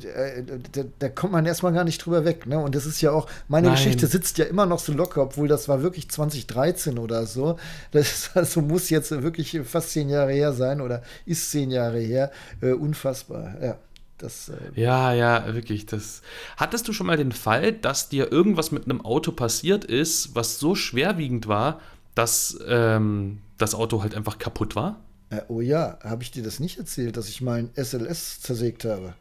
[0.73, 2.45] da, da, kommt man erstmal gar nicht drüber weg.
[2.45, 2.59] Ne?
[2.59, 3.77] Und das ist ja auch, meine Nein.
[3.77, 7.57] Geschichte sitzt ja immer noch so locker, obwohl das war wirklich 2013 oder so.
[7.91, 12.31] Das also muss jetzt wirklich fast zehn Jahre her sein oder ist zehn Jahre her.
[12.61, 13.77] Äh, unfassbar, ja.
[14.17, 15.85] Das, äh ja, ja, wirklich.
[15.85, 16.21] Das.
[16.57, 20.59] Hattest du schon mal den Fall, dass dir irgendwas mit einem Auto passiert ist, was
[20.59, 21.79] so schwerwiegend war,
[22.15, 24.99] dass ähm, das Auto halt einfach kaputt war?
[25.29, 28.85] Äh, oh ja, habe ich dir das nicht erzählt, dass ich mal ein SLS zersägt
[28.85, 29.13] habe?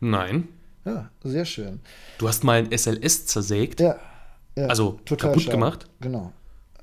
[0.00, 0.48] Nein.
[0.84, 1.80] Ja, sehr schön.
[2.18, 3.80] Du hast mal ein SLS zersägt?
[3.80, 3.98] Ja.
[4.56, 5.54] ja also kaputt stark.
[5.54, 5.86] gemacht?
[6.00, 6.32] Genau.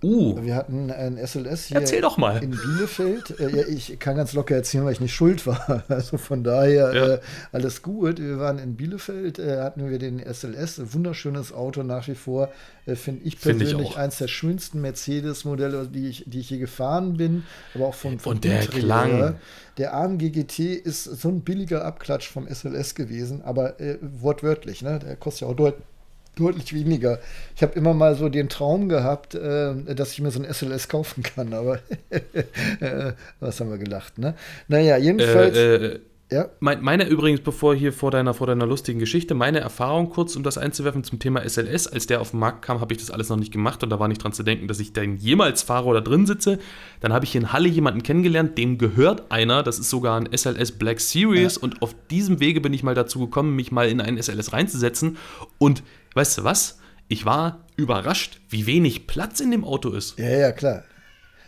[0.06, 0.44] Uh.
[0.44, 2.44] Wir hatten ein SLS hier Erzähl doch mal.
[2.44, 3.40] in Bielefeld.
[3.40, 5.84] Äh, ja, ich kann ganz locker erzählen, weil ich nicht schuld war.
[5.96, 7.14] Also von daher ja.
[7.16, 7.20] äh,
[7.52, 8.20] alles gut.
[8.20, 12.50] Wir waren in Bielefeld, äh, hatten wir den SLS, ein wunderschönes Auto nach wie vor.
[12.86, 16.60] Äh, Finde ich persönlich Find ich eins der schönsten Mercedes-Modelle, die ich, die ich hier
[16.60, 17.44] gefahren bin.
[17.74, 18.86] Aber auch vom, vom Und der Interieur.
[18.86, 19.36] Klang.
[19.78, 24.82] Der AMG GT ist so ein billiger Abklatsch vom SLS gewesen, aber äh, wortwörtlich.
[24.82, 25.00] Ne?
[25.00, 25.84] Der kostet ja auch deutlich
[26.36, 27.20] deutlich weniger.
[27.56, 30.88] Ich habe immer mal so den Traum gehabt, äh, dass ich mir so ein SLS
[30.88, 34.36] kaufen kann, aber äh, was haben wir gelacht, ne?
[34.68, 35.58] Naja, jedenfalls.
[35.58, 36.00] Äh, äh,
[36.32, 36.50] ja.
[36.60, 40.58] Meine übrigens, bevor hier vor deiner, vor deiner lustigen Geschichte, meine Erfahrung kurz, um das
[40.58, 43.38] einzuwerfen zum Thema SLS, als der auf den Markt kam, habe ich das alles noch
[43.38, 46.02] nicht gemacht und da war nicht dran zu denken, dass ich dann jemals fahre oder
[46.02, 46.58] drin sitze.
[47.00, 50.28] Dann habe ich hier in Halle jemanden kennengelernt, dem gehört einer, das ist sogar ein
[50.36, 51.62] SLS Black Series ja.
[51.62, 55.18] und auf diesem Wege bin ich mal dazu gekommen, mich mal in einen SLS reinzusetzen
[55.60, 55.84] und
[56.16, 56.80] weißt du was?
[57.08, 60.18] Ich war überrascht, wie wenig Platz in dem Auto ist.
[60.18, 60.84] Ja, ja, klar.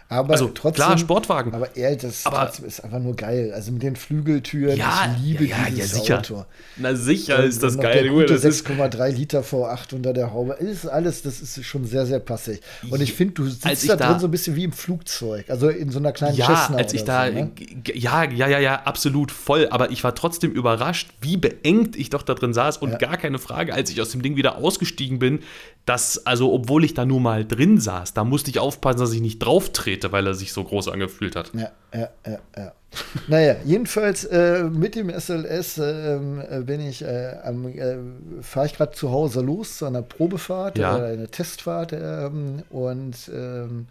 [0.10, 1.54] Aber also trotzdem, klar, Sportwagen.
[1.54, 3.52] Aber ehrlich, das aber, ist einfach nur geil.
[3.54, 6.18] Also mit den Flügeltüren, ja, ich liebe ja, dieses ja, sicher.
[6.20, 6.46] Auto.
[6.78, 8.10] Na sicher ist das geil.
[8.10, 10.54] 6,3 Liter V8 unter der Haube.
[10.54, 12.62] Ist alles, das ist schon sehr, sehr passig.
[12.90, 15.50] Und ich finde, du sitzt da, da drin so ein bisschen wie im Flugzeug.
[15.50, 17.52] Also in so einer kleinen ja, Cessna als ich da, so, ne?
[17.94, 19.68] Ja, ja, ja, ja, absolut voll.
[19.72, 22.78] Aber ich war trotzdem überrascht, wie beengt ich doch da drin saß.
[22.78, 22.98] Und ja.
[22.98, 25.40] gar keine Frage, als ich aus dem Ding wieder ausgestiegen bin,
[25.88, 29.22] dass, also obwohl ich da nur mal drin saß, da musste ich aufpassen, dass ich
[29.22, 31.52] nicht drauf trete, weil er sich so groß angefühlt hat.
[31.54, 32.74] Ja, ja, ja, ja.
[33.28, 36.20] naja, jedenfalls äh, mit dem SLS äh,
[36.66, 37.98] bin ich äh, äh,
[38.42, 40.96] fahre ich gerade zu Hause los zu einer Probefahrt ja.
[40.96, 43.88] oder einer Testfahrt ähm, und ähm,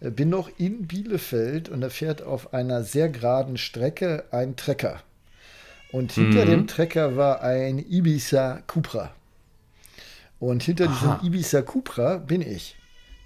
[0.00, 5.00] bin noch in Bielefeld und da fährt auf einer sehr geraden Strecke ein Trecker.
[5.92, 6.50] Und hinter mhm.
[6.50, 9.12] dem Trecker war ein Ibiza Cupra.
[10.40, 11.20] Und hinter Aha.
[11.20, 12.76] diesem Ibiza Cupra bin ich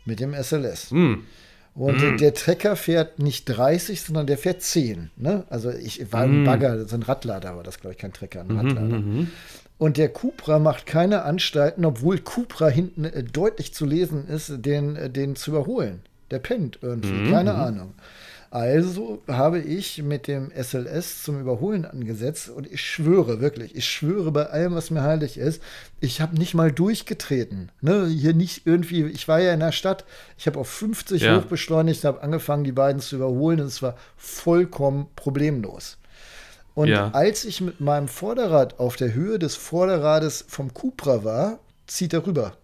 [0.05, 0.91] mit dem SLS.
[0.91, 1.15] Mm.
[1.79, 2.17] Und mm.
[2.17, 5.11] der Trecker fährt nicht 30, sondern der fährt 10.
[5.17, 5.45] Ne?
[5.49, 6.43] Also ich war mm.
[6.43, 8.99] ein Bagger, so ein Radlader war das, glaube ich, kein Trecker, ein mhm, Radlader.
[8.99, 9.27] Mm -hmm.
[9.79, 14.97] Und der Cupra macht keine Anstalten, obwohl Cupra hinten äh, deutlich zu lesen ist, den,
[14.97, 16.01] äh, den zu überholen.
[16.33, 17.31] Der pennt irgendwie, -hmm.
[17.31, 17.95] keine Ahnung.
[18.51, 24.33] Also habe ich mit dem SLS zum Überholen angesetzt und ich schwöre wirklich, ich schwöre
[24.33, 25.63] bei allem, was mir heilig ist,
[26.01, 27.71] ich habe nicht mal durchgetreten.
[27.83, 28.07] Ne?
[28.07, 30.07] Hier nicht irgendwie, ich war ja in der Stadt,
[30.39, 31.37] ich habe auf 50 ja.
[31.37, 35.99] hochbeschleunigt, habe angefangen, die beiden zu überholen und es war vollkommen problemlos.
[36.75, 37.11] Und ja.
[37.11, 42.27] als ich mit meinem Vorderrad auf der Höhe des Vorderrades vom Cupra war, zieht er
[42.27, 42.57] rüber.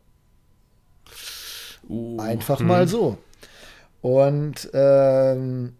[1.86, 2.68] Uh, Einfach hm.
[2.68, 3.18] mal so.
[4.04, 5.72] Und ähm,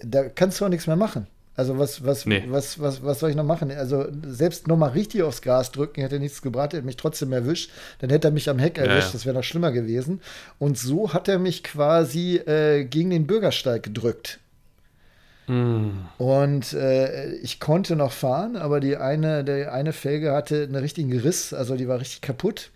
[0.00, 1.26] da kannst du auch nichts mehr machen.
[1.56, 2.42] Also was, was, nee.
[2.48, 3.70] was, was, was soll ich noch machen?
[3.70, 7.70] Also selbst nochmal richtig aufs Gas drücken, hätte nichts gebracht, hätte mich trotzdem erwischt.
[7.98, 10.22] Dann hätte er mich am Heck erwischt, ja, das wäre noch schlimmer gewesen.
[10.58, 14.38] Und so hat er mich quasi äh, gegen den Bürgersteig gedrückt.
[15.48, 15.90] Mm.
[16.16, 21.12] Und äh, ich konnte noch fahren, aber die eine, die eine Felge hatte einen richtigen
[21.12, 22.70] Riss, also die war richtig kaputt.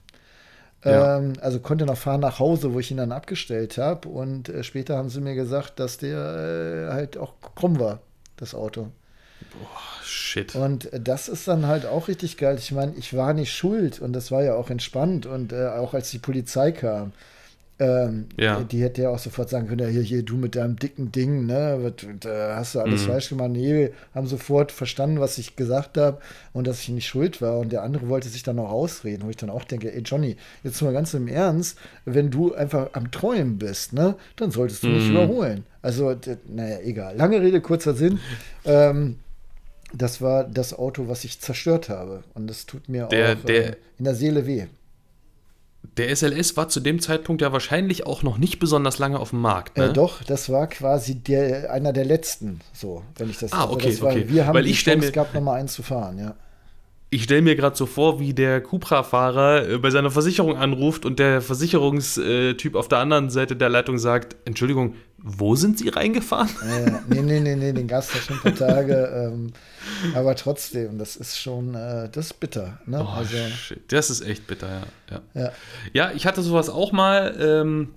[0.85, 1.19] Ja.
[1.19, 4.09] Ähm, also konnte noch fahren nach Hause, wo ich ihn dann abgestellt habe.
[4.09, 8.01] Und äh, später haben sie mir gesagt, dass der äh, halt auch krumm war
[8.37, 8.89] das Auto.
[9.53, 10.55] Boah, shit.
[10.55, 12.57] Und das ist dann halt auch richtig geil.
[12.59, 15.95] Ich meine, ich war nicht schuld und das war ja auch entspannt und äh, auch
[15.95, 17.13] als die Polizei kam.
[17.79, 18.63] Ähm, ja.
[18.63, 21.47] Die hätte ja auch sofort sagen können, ja, hier, hier, du mit deinem dicken Ding,
[21.47, 23.07] ne, da hast du alles mhm.
[23.07, 23.51] falsch gemacht.
[23.51, 26.19] Nee, haben sofort verstanden, was ich gesagt habe
[26.53, 27.59] und dass ich nicht schuld war.
[27.59, 30.37] Und der andere wollte sich dann auch ausreden, wo ich dann auch denke, ey Johnny,
[30.63, 34.89] jetzt mal ganz im Ernst, wenn du einfach am Träumen bist, ne, dann solltest du
[34.89, 35.17] mich mhm.
[35.17, 35.65] überholen.
[35.81, 36.15] Also,
[36.47, 37.17] naja, egal.
[37.17, 38.21] Lange Rede, kurzer Sinn.
[38.65, 39.17] Ähm,
[39.93, 42.23] das war das Auto, was ich zerstört habe.
[42.35, 44.67] Und das tut mir der, auch der, äh, in der Seele weh.
[45.99, 49.41] Der SLS war zu dem Zeitpunkt ja wahrscheinlich auch noch nicht besonders lange auf dem
[49.41, 49.77] Markt.
[49.77, 49.87] Ne?
[49.87, 53.91] Äh, doch, das war quasi der, einer der letzten, so, wenn ich das Ah, okay,
[53.91, 54.25] das war, okay.
[54.29, 56.35] Wir haben Weil ich Chance mir, gehabt, nochmal eins zu fahren, ja.
[57.15, 61.19] Ich stelle mir gerade so vor, wie der Cupra-Fahrer äh, bei seiner Versicherung anruft und
[61.19, 66.49] der Versicherungstyp auf der anderen Seite der Leitung sagt: Entschuldigung, wo sind Sie reingefahren?
[66.67, 69.31] Äh, nee, nee, nee, nee, den gab es schon ein paar Tage.
[69.31, 69.53] ähm,
[70.15, 72.81] aber trotzdem, das ist schon, äh, das ist bitter.
[72.87, 73.07] Ne?
[73.07, 73.93] Oh, also, shit.
[73.93, 74.69] Das ist echt bitter,
[75.11, 75.21] ja.
[75.35, 75.53] Ja, ja.
[75.93, 77.37] ja ich hatte sowas auch mal.
[77.39, 77.89] Ähm,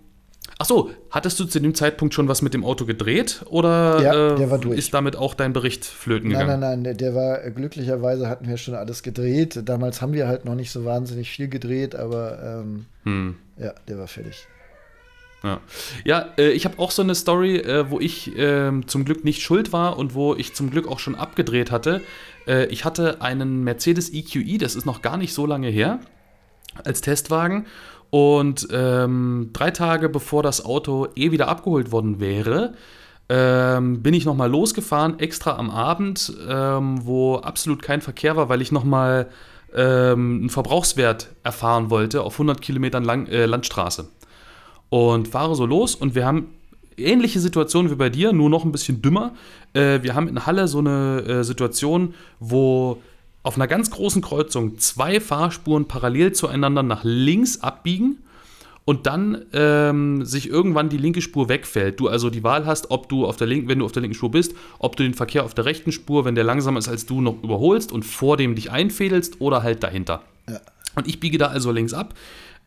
[0.58, 4.58] Ach so, hattest du zu dem Zeitpunkt schon was mit dem Auto gedreht oder ja,
[4.58, 4.78] durch.
[4.78, 6.48] ist damit auch dein Bericht flöten gegangen?
[6.48, 9.62] Nein, nein, nein, der war glücklicherweise hatten wir schon alles gedreht.
[9.66, 13.36] Damals haben wir halt noch nicht so wahnsinnig viel gedreht, aber ähm, hm.
[13.58, 14.48] ja, der war fertig.
[15.44, 15.60] Ja,
[16.06, 19.42] ja äh, ich habe auch so eine Story, äh, wo ich äh, zum Glück nicht
[19.42, 22.02] schuld war und wo ich zum Glück auch schon abgedreht hatte.
[22.48, 26.00] Äh, ich hatte einen Mercedes EQE, das ist noch gar nicht so lange her,
[26.84, 27.66] als Testwagen
[28.10, 32.74] und ähm, drei Tage bevor das Auto eh wieder abgeholt worden wäre,
[33.28, 38.62] ähm, bin ich nochmal losgefahren, extra am Abend, ähm, wo absolut kein Verkehr war, weil
[38.62, 39.28] ich nochmal
[39.76, 44.08] ähm, einen Verbrauchswert erfahren wollte auf 100 Kilometern lang, äh, Landstraße.
[44.90, 46.54] Und fahre so los und wir haben
[46.98, 49.34] ähnliche Situation wie bei dir, nur noch ein bisschen dümmer.
[49.74, 53.02] Äh, wir haben in Halle so eine äh, Situation, wo
[53.46, 58.24] auf einer ganz großen Kreuzung zwei Fahrspuren parallel zueinander nach links abbiegen
[58.86, 62.00] und dann ähm, sich irgendwann die linke Spur wegfällt.
[62.00, 64.16] Du also die Wahl hast, ob du auf der linken, wenn du auf der linken
[64.16, 67.06] Spur bist, ob du den Verkehr auf der rechten Spur, wenn der langsamer ist als
[67.06, 70.24] du, noch überholst und vor dem dich einfädelst oder halt dahinter.
[70.50, 70.60] Ja.
[70.96, 72.16] Und ich biege da also links ab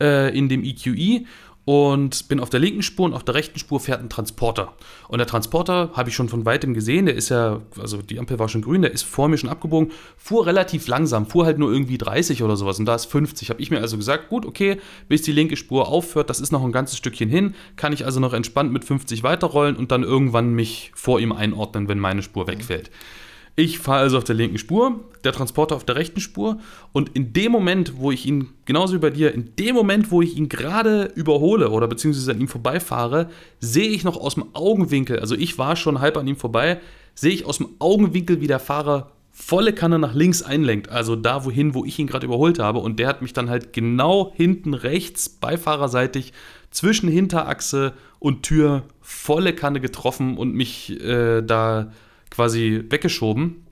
[0.01, 1.25] äh, in dem EQE
[1.69, 4.73] und bin auf der linken Spur und auf der rechten Spur fährt ein Transporter.
[5.07, 8.39] Und der Transporter habe ich schon von weitem gesehen, der ist ja, also die Ampel
[8.39, 11.71] war schon grün, der ist vor mir schon abgebogen, fuhr relativ langsam, fuhr halt nur
[11.71, 13.51] irgendwie 30 oder sowas und da ist 50.
[13.51, 14.79] Habe ich mir also gesagt, gut, okay,
[15.09, 18.19] bis die linke Spur aufhört, das ist noch ein ganzes Stückchen hin, kann ich also
[18.19, 22.47] noch entspannt mit 50 weiterrollen und dann irgendwann mich vor ihm einordnen, wenn meine Spur
[22.47, 22.89] wegfällt.
[22.89, 23.28] Mhm.
[23.59, 26.59] Ich fahre also auf der linken Spur, der Transporter auf der rechten Spur
[26.92, 30.23] und in dem Moment, wo ich ihn, genauso wie bei dir, in dem Moment, wo
[30.23, 35.18] ich ihn gerade überhole oder beziehungsweise an ihm vorbeifahre, sehe ich noch aus dem Augenwinkel,
[35.18, 36.79] also ich war schon halb an ihm vorbei,
[37.16, 41.44] sehe ich aus dem Augenwinkel, wie der Fahrer volle Kanne nach links einlenkt, also da
[41.44, 44.73] wohin, wo ich ihn gerade überholt habe und der hat mich dann halt genau hinten
[44.73, 46.33] rechts beifahrerseitig
[46.71, 51.90] zwischen Hinterachse und Tür volle Kanne getroffen und mich äh, da
[52.38, 53.66] quasi weggeschoben.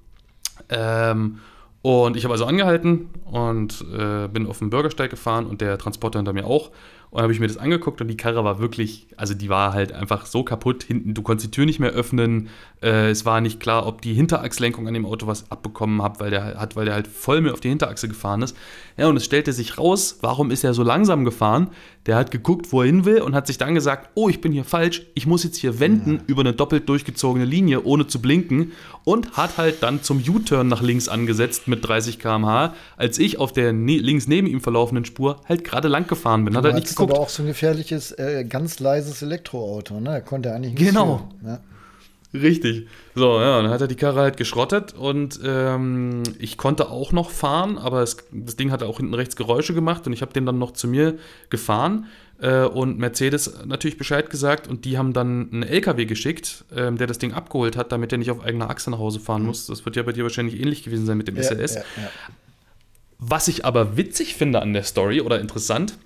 [0.71, 1.39] Ähm,
[1.83, 6.19] und ich habe also angehalten und äh, bin auf den Bürgersteig gefahren und der Transporter
[6.19, 6.73] hinter mir auch.
[7.11, 9.93] Und habe ich mir das angeguckt und die Karre war wirklich, also die war halt
[9.93, 10.83] einfach so kaputt.
[10.83, 12.49] Hinten, du konntest die Tür nicht mehr öffnen.
[12.83, 16.31] Äh, es war nicht klar, ob die Hinterachslenkung an dem Auto was abbekommen hat, weil
[16.31, 18.57] der hat, weil der halt voll mit auf die Hinterachse gefahren ist.
[18.97, 21.69] Ja, und es stellte sich raus, warum ist er so langsam gefahren?
[22.07, 24.53] Der hat geguckt, wo er hin will und hat sich dann gesagt, oh, ich bin
[24.53, 26.21] hier falsch, ich muss jetzt hier wenden ja.
[26.27, 28.73] über eine doppelt durchgezogene Linie, ohne zu blinken
[29.05, 33.53] und hat halt dann zum U-Turn nach links angesetzt mit 30 km/h, als ich auf
[33.53, 36.55] der ne links neben ihm verlaufenden Spur halt gerade lang gefahren bin.
[36.55, 37.13] Du hat halt nicht geguckt.
[37.13, 40.11] aber auch so ein gefährliches, äh, ganz leises Elektroauto, ne?
[40.11, 41.29] Er konnte eigentlich nicht Genau.
[41.45, 41.61] Ja.
[42.35, 42.89] Richtig.
[43.15, 47.31] So, ja, dann hat er die Karre halt geschrottet und ähm, ich konnte auch noch
[47.31, 50.45] fahren, aber es, das Ding hatte auch hinten rechts Geräusche gemacht und ich habe den
[50.45, 51.19] dann noch zu mir
[51.51, 52.07] gefahren
[52.41, 57.07] äh, und Mercedes natürlich Bescheid gesagt und die haben dann einen LKW geschickt, äh, der
[57.07, 59.49] das Ding abgeholt hat, damit er nicht auf eigener Achse nach Hause fahren mhm.
[59.49, 59.67] muss.
[59.67, 61.77] Das wird ja bei dir wahrscheinlich ähnlich gewesen sein mit dem ja, SLS.
[61.77, 62.11] Ja, ja.
[63.19, 65.97] Was ich aber witzig finde an der Story oder interessant,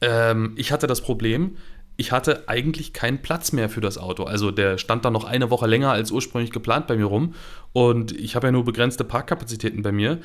[0.00, 1.56] ähm, ich hatte das Problem,
[1.96, 4.24] ich hatte eigentlich keinen Platz mehr für das Auto.
[4.24, 7.34] Also der stand da noch eine Woche länger als ursprünglich geplant bei mir rum.
[7.74, 10.18] Und ich habe ja nur begrenzte Parkkapazitäten bei mir.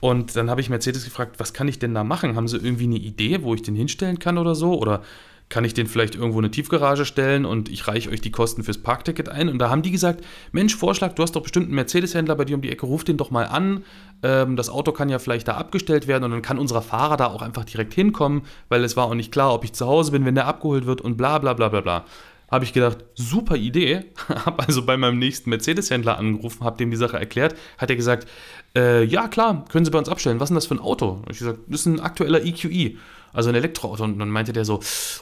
[0.00, 2.36] Und dann habe ich Mercedes gefragt, was kann ich denn da machen?
[2.36, 4.78] Haben sie irgendwie eine Idee, wo ich den hinstellen kann oder so?
[4.78, 5.02] Oder
[5.52, 8.64] kann ich den vielleicht irgendwo in eine Tiefgarage stellen und ich reiche euch die Kosten
[8.64, 9.50] fürs Parkticket ein?
[9.50, 12.56] Und da haben die gesagt, Mensch, Vorschlag, du hast doch bestimmt einen Mercedes-Händler bei dir
[12.56, 13.84] um die Ecke, ruf den doch mal an.
[14.22, 17.26] Ähm, das Auto kann ja vielleicht da abgestellt werden und dann kann unser Fahrer da
[17.26, 20.24] auch einfach direkt hinkommen, weil es war auch nicht klar, ob ich zu Hause bin,
[20.24, 22.06] wenn der abgeholt wird und bla bla bla bla bla.
[22.50, 24.06] Habe ich gedacht, super Idee.
[24.46, 27.54] habe also bei meinem nächsten Mercedes-Händler angerufen, habe dem die Sache erklärt.
[27.76, 28.26] Hat er gesagt,
[28.74, 30.40] äh, ja klar, können Sie bei uns abstellen.
[30.40, 31.22] Was ist denn das für ein Auto?
[31.26, 32.96] Und ich gesagt, das ist ein aktueller EQE
[33.32, 34.04] also ein Elektroauto.
[34.04, 34.80] Und dann meinte der so,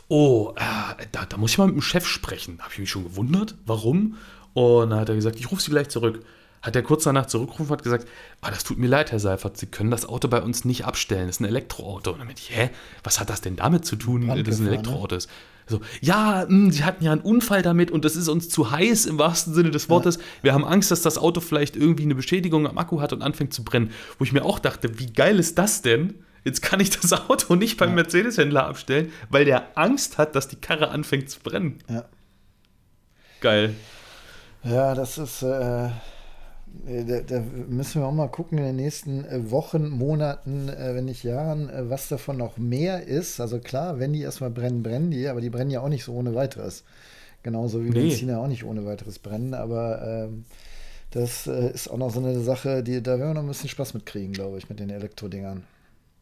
[0.08, 2.58] oh, äh, da, da, muss ich mal mit dem Chef sprechen.
[2.58, 4.16] Da habe ich mich schon gewundert, warum?
[4.54, 6.24] Und dann hat er gesagt, ich rufe Sie gleich zurück.
[6.62, 8.06] Hat er kurz danach zurückgerufen und hat gesagt,
[8.42, 11.26] ah, das tut mir leid, Herr Seifert, Sie können das Auto bei uns nicht abstellen.
[11.26, 12.10] Das ist ein Elektroauto.
[12.12, 12.70] Und dann meinte ich, hä,
[13.02, 14.70] was hat das denn damit zu tun, dass es ein ne?
[14.72, 15.30] Elektroauto ist?
[15.66, 18.70] So, ja, mh, hm, sie hatten ja einen Unfall damit und das ist uns zu
[18.70, 20.16] heiß im wahrsten Sinne des Wortes.
[20.16, 20.22] Ja.
[20.42, 23.54] Wir haben Angst, dass das Auto vielleicht irgendwie eine Beschädigung am Akku hat und anfängt
[23.54, 23.92] zu brennen.
[24.18, 26.14] Wo ich mir auch dachte, wie geil ist das denn?
[26.44, 27.96] Jetzt kann ich das Auto nicht beim ja.
[27.96, 31.78] Mercedes-Händler abstellen, weil der Angst hat, dass die Karre anfängt zu brennen.
[31.88, 32.04] Ja.
[33.40, 33.74] Geil.
[34.62, 35.42] Ja, das ist.
[35.42, 35.90] Äh,
[36.86, 41.06] da, da, müssen wir auch mal gucken in den nächsten äh, Wochen, Monaten, äh, wenn
[41.06, 43.40] nicht Jahren, äh, was davon noch mehr ist.
[43.40, 46.12] Also klar, wenn die erstmal brennen, brennen die, aber die brennen ja auch nicht so
[46.14, 46.84] ohne weiteres.
[47.42, 48.08] Genauso wie nee.
[48.08, 50.44] Benziner auch nicht ohne weiteres brennen, aber ähm,
[51.10, 53.70] das äh, ist auch noch so eine Sache, die, da werden wir noch ein bisschen
[53.70, 55.64] Spaß mit kriegen, glaube ich, mit den Elektrodingern.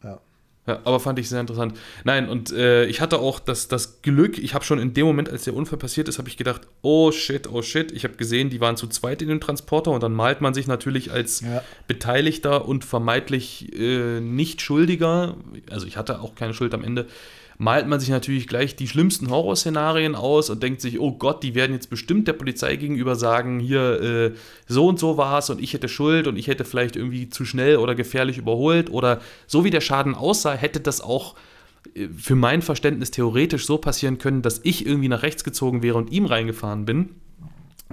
[0.03, 0.21] Ja.
[0.69, 1.79] Ja, aber fand ich sehr interessant.
[2.05, 5.31] Nein, und äh, ich hatte auch das, das Glück, ich habe schon in dem Moment,
[5.31, 7.91] als der Unfall passiert ist, habe ich gedacht, oh shit, oh shit.
[7.91, 10.67] Ich habe gesehen, die waren zu zweit in dem Transporter und dann malt man sich
[10.67, 11.63] natürlich als ja.
[11.87, 15.39] Beteiligter und vermeintlich äh, nicht Schuldiger,
[15.71, 17.07] also ich hatte auch keine Schuld am Ende,
[17.59, 21.57] malt man sich natürlich gleich die schlimmsten Horrorszenarien aus und denkt sich, oh Gott, die
[21.57, 24.33] werden jetzt bestimmt der Polizei gegenüber sagen, hier äh,
[24.69, 27.45] so und so war es und ich hätte Schuld und ich hätte vielleicht irgendwie zu
[27.45, 31.35] schnell oder gefährlich überholt oder so wie der Schaden aussah, hätte das auch
[31.95, 35.99] äh, für mein Verständnis theoretisch so passieren können, dass ich irgendwie nach rechts gezogen wäre
[35.99, 37.11] und ihm reingefahren bin.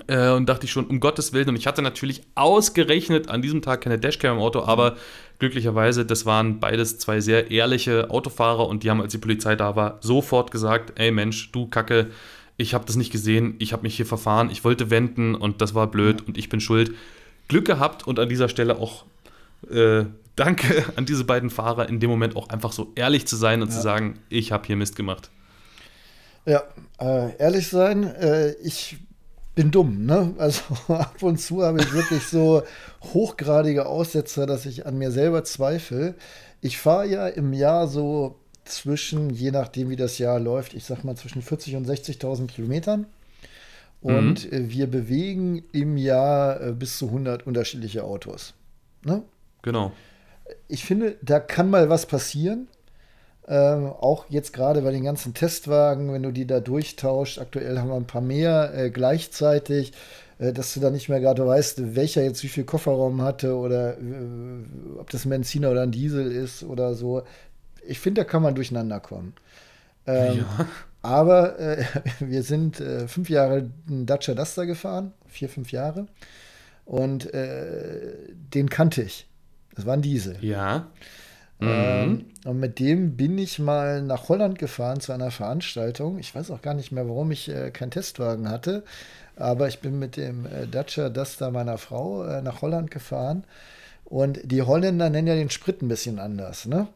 [0.07, 1.49] Äh, und dachte ich schon, um Gottes Willen.
[1.49, 4.97] Und ich hatte natürlich ausgerechnet an diesem Tag keine Dashcam im Auto, aber
[5.39, 9.75] glücklicherweise, das waren beides zwei sehr ehrliche Autofahrer und die haben, als die Polizei da
[9.75, 12.11] war, sofort gesagt: Ey Mensch, du Kacke,
[12.57, 15.75] ich habe das nicht gesehen, ich habe mich hier verfahren, ich wollte wenden und das
[15.75, 16.91] war blöd und ich bin schuld.
[17.47, 19.05] Glück gehabt und an dieser Stelle auch
[19.69, 23.61] äh, Danke an diese beiden Fahrer, in dem Moment auch einfach so ehrlich zu sein
[23.61, 23.75] und ja.
[23.75, 25.29] zu sagen: Ich habe hier Mist gemacht.
[26.45, 26.63] Ja,
[26.99, 28.97] äh, ehrlich sein, äh, ich
[29.55, 30.33] bin dumm, ne?
[30.37, 30.61] Also
[30.93, 32.63] ab und zu habe ich wirklich so
[33.13, 36.15] hochgradige Aussetzer, dass ich an mir selber zweifle.
[36.61, 41.03] Ich fahre ja im Jahr so zwischen, je nachdem wie das Jahr läuft, ich sag
[41.03, 43.05] mal zwischen 40 und 60.000 Kilometern.
[44.01, 44.69] Und mhm.
[44.71, 48.53] wir bewegen im Jahr äh, bis zu 100 unterschiedliche Autos.
[49.03, 49.23] Ne?
[49.61, 49.93] Genau.
[50.67, 52.67] Ich finde, da kann mal was passieren.
[53.47, 57.89] Ähm, auch jetzt gerade bei den ganzen Testwagen, wenn du die da durchtauscht, aktuell haben
[57.89, 59.93] wir ein paar mehr äh, gleichzeitig,
[60.39, 63.99] äh, dass du da nicht mehr gerade weißt, welcher jetzt wie viel Kofferraum hatte oder
[63.99, 67.21] äh, ob das ein Benziner oder ein Diesel ist oder so.
[67.87, 69.33] Ich finde, da kann man durcheinander kommen.
[70.07, 70.65] Ähm, ja.
[71.03, 71.83] Aber äh,
[72.19, 76.07] wir sind äh, fünf Jahre einen Dacia Duster gefahren, vier, fünf Jahre.
[76.83, 78.13] Und äh,
[78.53, 79.27] den kannte ich.
[79.75, 80.37] Das war ein Diesel.
[80.41, 80.87] Ja.
[81.61, 82.25] Ähm, mhm.
[82.45, 86.19] und mit dem bin ich mal nach Holland gefahren zu einer Veranstaltung.
[86.19, 88.83] Ich weiß auch gar nicht mehr, warum ich äh, keinen Testwagen hatte.
[89.37, 93.45] Aber ich bin mit dem äh, Dacia Duster meiner Frau äh, nach Holland gefahren.
[94.03, 96.87] Und die Holländer nennen ja den Sprit ein bisschen anders, ne?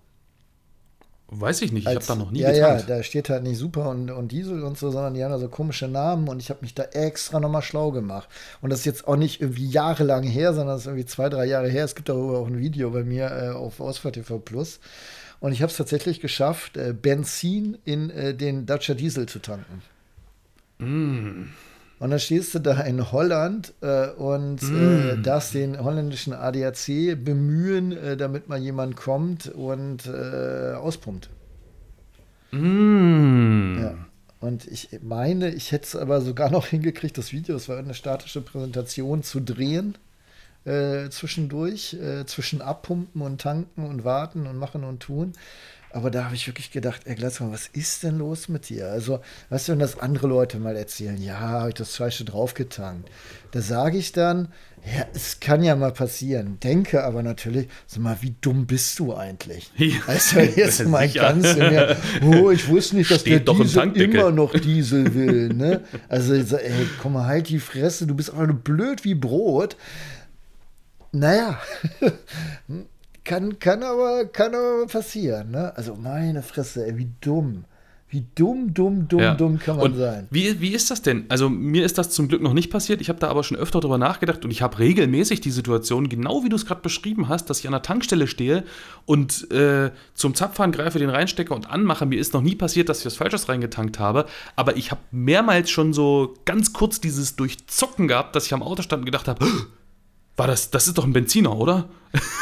[1.32, 2.90] Weiß ich nicht, ich habe da noch nie ja, getankt.
[2.90, 5.38] Ja, da steht halt nicht Super und, und Diesel und so, sondern die haben da
[5.38, 8.28] so komische Namen und ich habe mich da extra nochmal schlau gemacht.
[8.62, 11.46] Und das ist jetzt auch nicht irgendwie jahrelang her, sondern das ist irgendwie zwei, drei
[11.46, 11.86] Jahre her.
[11.86, 14.80] Es gibt darüber auch ein Video bei mir äh, auf Ausfahrt TV Plus.
[15.40, 19.84] Und ich habe es tatsächlich geschafft, äh, Benzin in äh, den Dacia Diesel zu tanken.
[20.80, 21.52] Mm.
[22.00, 24.76] Und dann stehst du da in Holland äh, und mm.
[24.76, 31.30] äh, darfst den holländischen ADAC bemühen, äh, damit mal jemand kommt und äh, auspumpt.
[32.52, 33.80] Mm.
[33.82, 33.96] Ja.
[34.40, 37.94] Und ich meine, ich hätte es aber sogar noch hingekriegt, das Video, es war eine
[37.94, 39.98] statische Präsentation, zu drehen
[40.66, 45.34] äh, zwischendurch, äh, zwischen Abpumpen und Tanken und Warten und Machen und Tun.
[45.92, 48.92] Aber da habe ich wirklich gedacht, ey Glatzmann, was ist denn los mit dir?
[48.92, 53.10] Also, weißt du, wenn das andere Leute mal erzählen, ja, habe ich das Falsche draufgetankt.
[53.52, 54.50] Da sage ich dann,
[54.86, 56.60] ja, es kann ja mal passieren.
[56.62, 59.72] Denke aber natürlich, sag mal, wie dumm bist du eigentlich?
[59.78, 63.98] Ja, also jetzt mal ganz in mir, oh, ich wusste nicht, dass Steht der Diesel
[63.98, 65.50] immer noch Diesel will.
[65.50, 65.84] Ne?
[66.08, 69.76] Also, ey, komm mal, halt die Fresse, du bist einfach nur blöd wie Brot.
[71.12, 71.60] Naja,
[73.30, 75.52] kann, kann, aber, kann aber passieren.
[75.52, 75.72] Ne?
[75.76, 77.66] Also meine Fresse, ey, wie dumm.
[78.12, 79.36] Wie dumm, dumm, dumm, ja.
[79.36, 80.28] dumm kann man und sein.
[80.32, 81.26] Wie, wie ist das denn?
[81.30, 83.02] Also mir ist das zum Glück noch nicht passiert.
[83.02, 86.44] Ich habe da aber schon öfter darüber nachgedacht und ich habe regelmäßig die Situation, genau
[86.44, 88.64] wie du es gerade beschrieben hast, dass ich an der Tankstelle stehe
[89.06, 92.08] und äh, zum Zapfhahn greife, den reinstecke und anmache.
[92.08, 94.26] Mir ist noch nie passiert, dass ich was Falsches reingetankt habe,
[94.56, 98.82] aber ich habe mehrmals schon so ganz kurz dieses Durchzocken gehabt, dass ich am Auto
[98.82, 99.46] stand und gedacht habe,
[100.40, 101.90] war das, das ist doch ein Benziner, oder?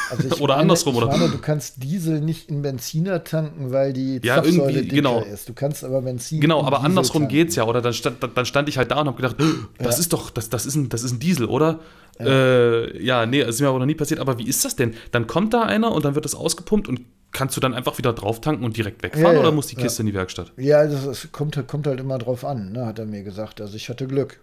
[0.09, 1.07] Also oder meine, andersrum, oder?
[1.07, 5.21] Meine, du kannst Diesel nicht in Benziner tanken, weil die ja, Zapfsäule dicker genau.
[5.21, 5.49] ist.
[5.49, 6.39] Du kannst aber Benzin.
[6.39, 7.35] Genau, aber Diesel andersrum tanken.
[7.35, 7.81] geht's ja, oder?
[7.81, 9.35] Dann stand, dann stand ich halt da und habe gedacht,
[9.79, 9.99] das ja.
[9.99, 11.79] ist doch, das, das, ist ein, das ist ein Diesel, oder?
[12.19, 12.25] Ja.
[12.25, 14.19] Äh, ja, nee, das ist mir aber noch nie passiert.
[14.19, 14.93] Aber wie ist das denn?
[15.11, 18.13] Dann kommt da einer und dann wird das ausgepumpt und kannst du dann einfach wieder
[18.13, 20.53] drauf tanken und direkt wegfahren ja, oder muss die Kiste in die Werkstatt?
[20.57, 23.59] Ja, das, das kommt, kommt halt immer drauf an, ne, hat er mir gesagt.
[23.59, 24.39] Also ich hatte Glück.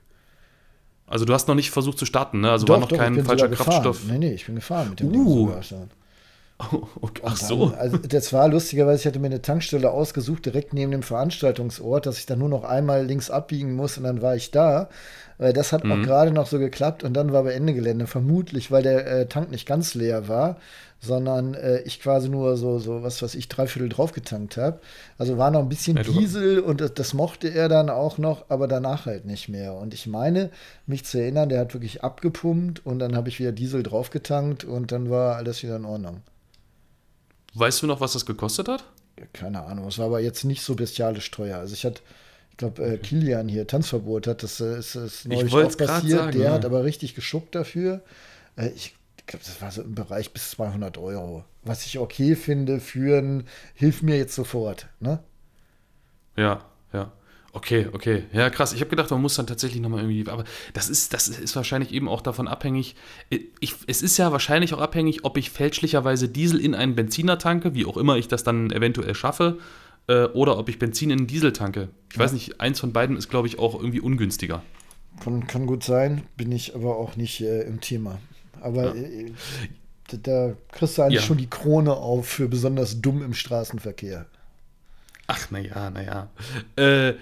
[1.07, 2.51] Also du hast noch nicht versucht zu starten, ne?
[2.51, 4.05] Also doch, war noch doch, kein falscher Kraftstoff.
[4.09, 5.51] Nee, nee, ich bin gefahren mit dem uh.
[5.51, 5.89] Ding sogar
[6.59, 7.23] Oh, okay.
[7.25, 7.71] Ach so.
[7.71, 12.07] Dann, also das war lustigerweise, ich hatte mir eine Tankstelle ausgesucht, direkt neben dem Veranstaltungsort,
[12.07, 14.89] dass ich dann nur noch einmal links abbiegen muss und dann war ich da.
[15.39, 15.93] Das hat mhm.
[15.93, 19.27] auch gerade noch so geklappt und dann war bei Ende Gelände, vermutlich, weil der äh,
[19.27, 20.59] Tank nicht ganz leer war
[21.01, 24.80] sondern äh, ich quasi nur so, so was was ich, drei Viertel draufgetankt habe.
[25.18, 28.47] Also war noch ein bisschen ja, Diesel und das, das, mochte er dann auch noch,
[28.49, 29.74] aber danach halt nicht mehr.
[29.74, 30.51] Und ich meine,
[30.86, 34.92] mich zu erinnern, der hat wirklich abgepumpt und dann habe ich wieder Diesel draufgetankt und
[34.92, 36.22] dann war alles wieder in Ordnung.
[37.55, 38.84] Weißt du noch, was das gekostet hat?
[39.32, 41.59] Keine Ahnung, es war aber jetzt nicht so bestialisch teuer.
[41.59, 42.01] Also ich hatte
[42.55, 46.20] ich glaube, äh, Kilian hier Tanzverbot hat, das äh, ist, ist neulich auch passiert.
[46.20, 46.53] Sagen, der ja.
[46.53, 48.01] hat aber richtig geschuckt dafür.
[48.55, 48.95] Äh, ich
[49.25, 51.45] ich glaube, das war so im Bereich bis 200 Euro.
[51.62, 54.89] Was ich okay finde für ein Hilf mir jetzt sofort.
[55.01, 55.22] Ne?
[56.37, 57.11] Ja, ja.
[57.55, 58.25] Okay, okay.
[58.33, 58.75] Ja, krass.
[58.75, 60.29] Ich habe gedacht, man muss dann tatsächlich nochmal irgendwie.
[60.29, 60.45] Aber
[60.75, 62.97] das ist, das ist wahrscheinlich eben auch davon abhängig.
[63.61, 67.75] Ich, es ist ja wahrscheinlich auch abhängig, ob ich fälschlicherweise Diesel in einen Benziner tanke,
[67.75, 69.59] wie auch immer ich das dann eventuell schaffe,
[70.09, 71.89] äh, oder ob ich Benzin in einen Diesel tanke.
[72.11, 72.25] Ich ja.
[72.25, 74.62] weiß nicht, eins von beiden ist, glaube ich, auch irgendwie ungünstiger.
[75.22, 78.18] Kann, kann gut sein, bin ich aber auch nicht äh, im Thema.
[78.61, 79.03] Aber ja.
[79.03, 79.33] Äh,
[80.23, 81.27] da kriegst du eigentlich ja.
[81.27, 84.27] schon die Krone auf für besonders dumm im Straßenverkehr.
[85.27, 86.29] Ach, naja, naja.
[86.77, 87.15] Äh,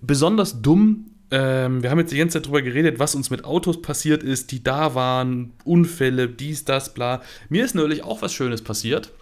[0.00, 3.82] besonders dumm, ähm, wir haben jetzt die ganze Zeit drüber geredet, was uns mit Autos
[3.82, 7.22] passiert ist, die da waren, Unfälle, dies, das, bla.
[7.48, 9.12] Mir ist neulich auch was Schönes passiert.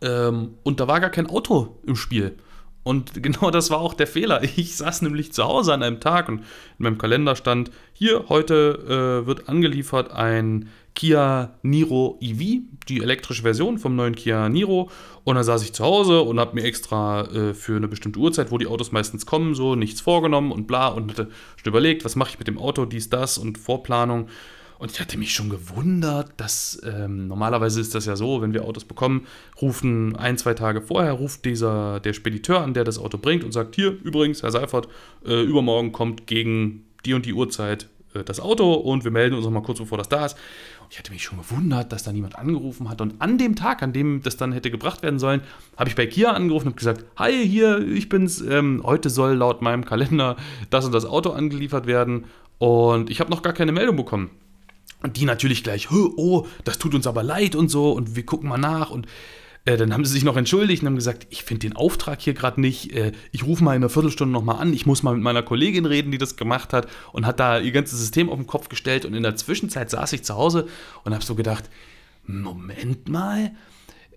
[0.00, 2.36] Ähm, und da war gar kein Auto im Spiel.
[2.84, 4.42] Und genau das war auch der Fehler.
[4.56, 6.44] Ich saß nämlich zu Hause an einem Tag und in
[6.78, 13.78] meinem Kalender stand, hier, heute äh, wird angeliefert ein Kia Niro EV, die elektrische Version
[13.78, 14.90] vom neuen Kia Niro.
[15.24, 18.52] Und dann saß ich zu Hause und habe mir extra äh, für eine bestimmte Uhrzeit,
[18.52, 22.14] wo die Autos meistens kommen, so nichts vorgenommen und bla und hatte schon überlegt, was
[22.14, 24.28] mache ich mit dem Auto, dies, das und Vorplanung.
[24.78, 28.64] Und ich hatte mich schon gewundert, dass ähm, normalerweise ist das ja so, wenn wir
[28.64, 29.26] Autos bekommen,
[29.60, 33.52] rufen ein, zwei Tage vorher, ruft dieser, der Spediteur an, der das Auto bringt und
[33.52, 34.88] sagt, hier übrigens, Herr Seifert,
[35.24, 39.44] äh, übermorgen kommt gegen die und die Uhrzeit äh, das Auto und wir melden uns
[39.44, 40.36] noch mal kurz, bevor das da ist.
[40.82, 43.00] Und ich hatte mich schon gewundert, dass da niemand angerufen hat.
[43.00, 45.40] Und an dem Tag, an dem das dann hätte gebracht werden sollen,
[45.76, 48.40] habe ich bei Kia angerufen und gesagt, hi, hier, ich bin's.
[48.40, 50.36] Ähm, heute soll laut meinem Kalender
[50.70, 52.24] das und das Auto angeliefert werden.
[52.58, 54.30] Und ich habe noch gar keine Meldung bekommen.
[55.04, 58.48] Und die natürlich gleich, oh, das tut uns aber leid und so und wir gucken
[58.48, 58.88] mal nach.
[58.88, 59.06] Und
[59.66, 62.32] äh, dann haben sie sich noch entschuldigt und haben gesagt, ich finde den Auftrag hier
[62.32, 65.22] gerade nicht, äh, ich rufe mal in einer Viertelstunde nochmal an, ich muss mal mit
[65.22, 66.88] meiner Kollegin reden, die das gemacht hat.
[67.12, 69.04] Und hat da ihr ganzes System auf den Kopf gestellt.
[69.04, 70.68] Und in der Zwischenzeit saß ich zu Hause
[71.04, 71.64] und habe so gedacht,
[72.26, 73.50] Moment mal,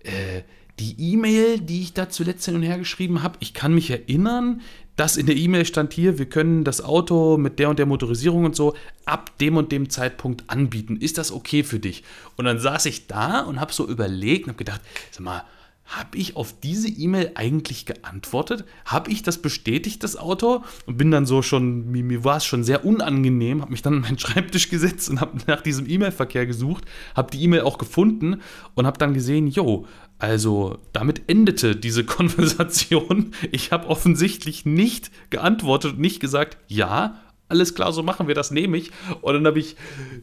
[0.04, 0.40] äh,
[0.78, 4.62] die E-Mail, die ich da zuletzt hin und her geschrieben habe, ich kann mich erinnern,
[4.98, 8.44] dass in der E-Mail stand hier, wir können das Auto mit der und der Motorisierung
[8.44, 8.74] und so
[9.04, 10.96] ab dem und dem Zeitpunkt anbieten.
[10.96, 12.02] Ist das okay für dich?
[12.36, 14.80] Und dann saß ich da und habe so überlegt und habe gedacht,
[15.12, 15.44] sag mal,
[15.88, 18.64] habe ich auf diese E-Mail eigentlich geantwortet?
[18.84, 20.64] Habe ich das bestätigt, das Auto?
[20.84, 23.94] Und bin dann so schon, mir, mir war es schon sehr unangenehm, habe mich dann
[23.94, 26.84] an meinen Schreibtisch gesetzt und habe nach diesem E-Mail-Verkehr gesucht,
[27.14, 28.42] habe die E-Mail auch gefunden
[28.74, 29.86] und habe dann gesehen, jo,
[30.18, 33.32] also damit endete diese Konversation.
[33.52, 38.76] Ich habe offensichtlich nicht geantwortet, nicht gesagt, ja, alles klar, so machen wir das, nehme
[38.76, 38.90] ich.
[39.22, 39.76] Und dann habe ich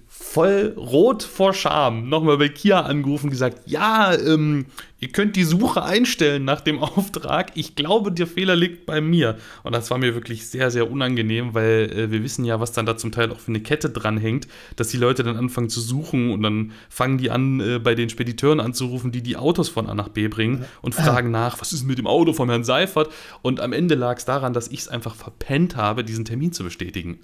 [0.08, 4.68] voll rot vor Scham nochmal bei Kia angerufen und gesagt, ja, ähm,
[5.00, 7.52] ihr könnt die Suche einstellen nach dem Auftrag.
[7.56, 9.38] Ich glaube, der Fehler liegt bei mir.
[9.64, 12.86] Und das war mir wirklich sehr, sehr unangenehm, weil äh, wir wissen ja, was dann
[12.86, 16.32] da zum Teil auch für eine Kette dranhängt, dass die Leute dann anfangen zu suchen
[16.32, 19.93] und dann fangen die an, äh, bei den Spediteuren anzurufen, die die Autos von A
[19.93, 23.12] nach B bringen und fragen nach, was ist mit dem Auto von Herrn Seifert?
[23.41, 26.64] Und am Ende lag es daran, dass ich es einfach verpennt habe, diesen Termin zu
[26.64, 27.20] bestätigen.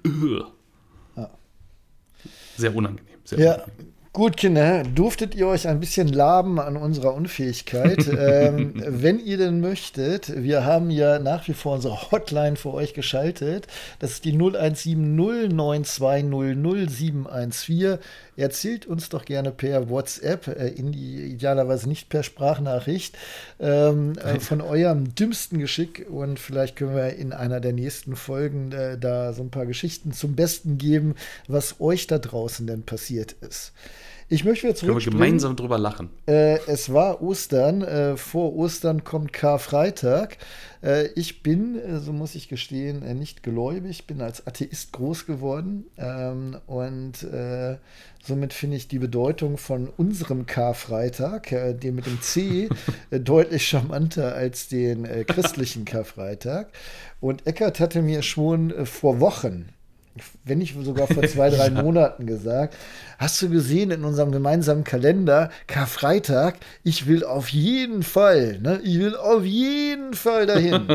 [2.56, 3.06] Sehr unangenehm.
[3.24, 3.91] Sehr ja, unangenehm.
[4.14, 8.06] Gut, Kinder, durftet ihr euch ein bisschen laben an unserer Unfähigkeit?
[8.18, 12.92] ähm, wenn ihr denn möchtet, wir haben ja nach wie vor unsere Hotline für euch
[12.92, 13.68] geschaltet.
[14.00, 18.00] Das ist die 0170 9200714.
[18.36, 23.16] Erzählt uns doch gerne per WhatsApp, äh, idealerweise nicht per Sprachnachricht,
[23.60, 28.72] ähm, äh, von eurem dümmsten Geschick und vielleicht können wir in einer der nächsten Folgen
[28.72, 31.14] äh, da so ein paar Geschichten zum Besten geben,
[31.46, 33.72] was euch da draußen denn passiert ist.
[34.32, 34.94] Ich möchte wieder zurück.
[34.94, 36.08] Können wir gemeinsam drüber lachen.
[36.26, 37.82] Äh, es war Ostern.
[37.82, 40.38] Äh, vor Ostern kommt Karfreitag.
[40.82, 44.06] Äh, ich bin, äh, so muss ich gestehen, äh, nicht gläubig.
[44.06, 45.84] Bin als Atheist groß geworden.
[45.98, 47.76] Ähm, und äh,
[48.22, 51.50] somit finde ich die Bedeutung von unserem Karfreitag,
[51.82, 52.70] dem mit dem C,
[53.10, 56.68] deutlich charmanter als den christlichen Karfreitag.
[57.20, 59.68] Und Eckert hatte mir schon vor Wochen
[60.44, 61.82] wenn nicht sogar vor zwei, drei ja.
[61.82, 62.76] Monaten gesagt.
[63.18, 68.98] Hast du gesehen in unserem gemeinsamen Kalender, Karfreitag, ich will auf jeden Fall, ne, ich
[68.98, 70.88] will auf jeden Fall dahin.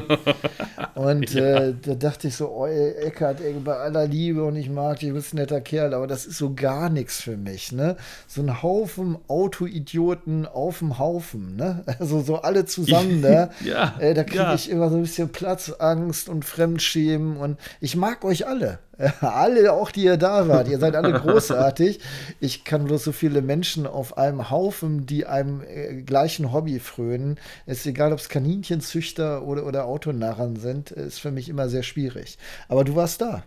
[0.95, 1.67] und ja.
[1.67, 5.09] äh, da dachte ich so, oh, Eckart, ey, bei aller Liebe und ich mag dich,
[5.09, 7.71] du bist ein netter Kerl, aber das ist so gar nichts für mich.
[7.71, 7.95] Ne?
[8.27, 11.55] So ein Haufen Autoidioten auf dem Haufen.
[11.55, 11.83] Ne?
[11.99, 13.49] Also so alle zusammen da.
[13.63, 13.95] ja.
[13.99, 18.45] Äh, da kriege ich immer so ein bisschen Platzangst und Fremdschämen und ich mag euch
[18.45, 18.79] alle.
[19.21, 21.99] alle, auch die ihr da wart, ihr seid alle großartig.
[22.39, 27.39] Ich kann bloß so viele Menschen auf einem Haufen, die einem äh, gleichen Hobby frönen.
[27.65, 31.83] Es ist egal, ob es Kaninchenzüchter oder, oder Autonarren sind, ist für mich immer sehr
[31.83, 32.37] schwierig.
[32.67, 33.43] Aber du warst da.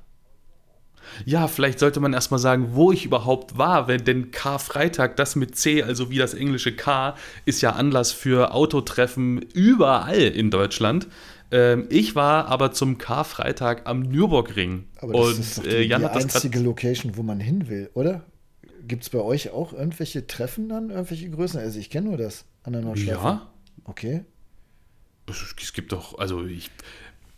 [1.25, 5.57] Ja, vielleicht sollte man erstmal sagen, wo ich überhaupt war, wenn denn Karfreitag, das mit
[5.57, 11.09] C, also wie das englische K, ist ja Anlass für Autotreffen überall in Deutschland.
[11.53, 14.87] Ähm, ich war aber zum Karfreitag am Nürburgring.
[15.01, 17.91] Aber das und, ist doch die, äh, Jan die einzige Location, wo man hin will,
[17.95, 18.25] oder?
[18.87, 21.61] Gibt es bei euch auch irgendwelche Treffen dann, irgendwelche Größen?
[21.61, 23.21] Also ich kenne nur das an der Nordschleife.
[23.21, 23.51] Ja.
[23.85, 24.25] Okay.
[25.29, 26.71] Es gibt doch, also ich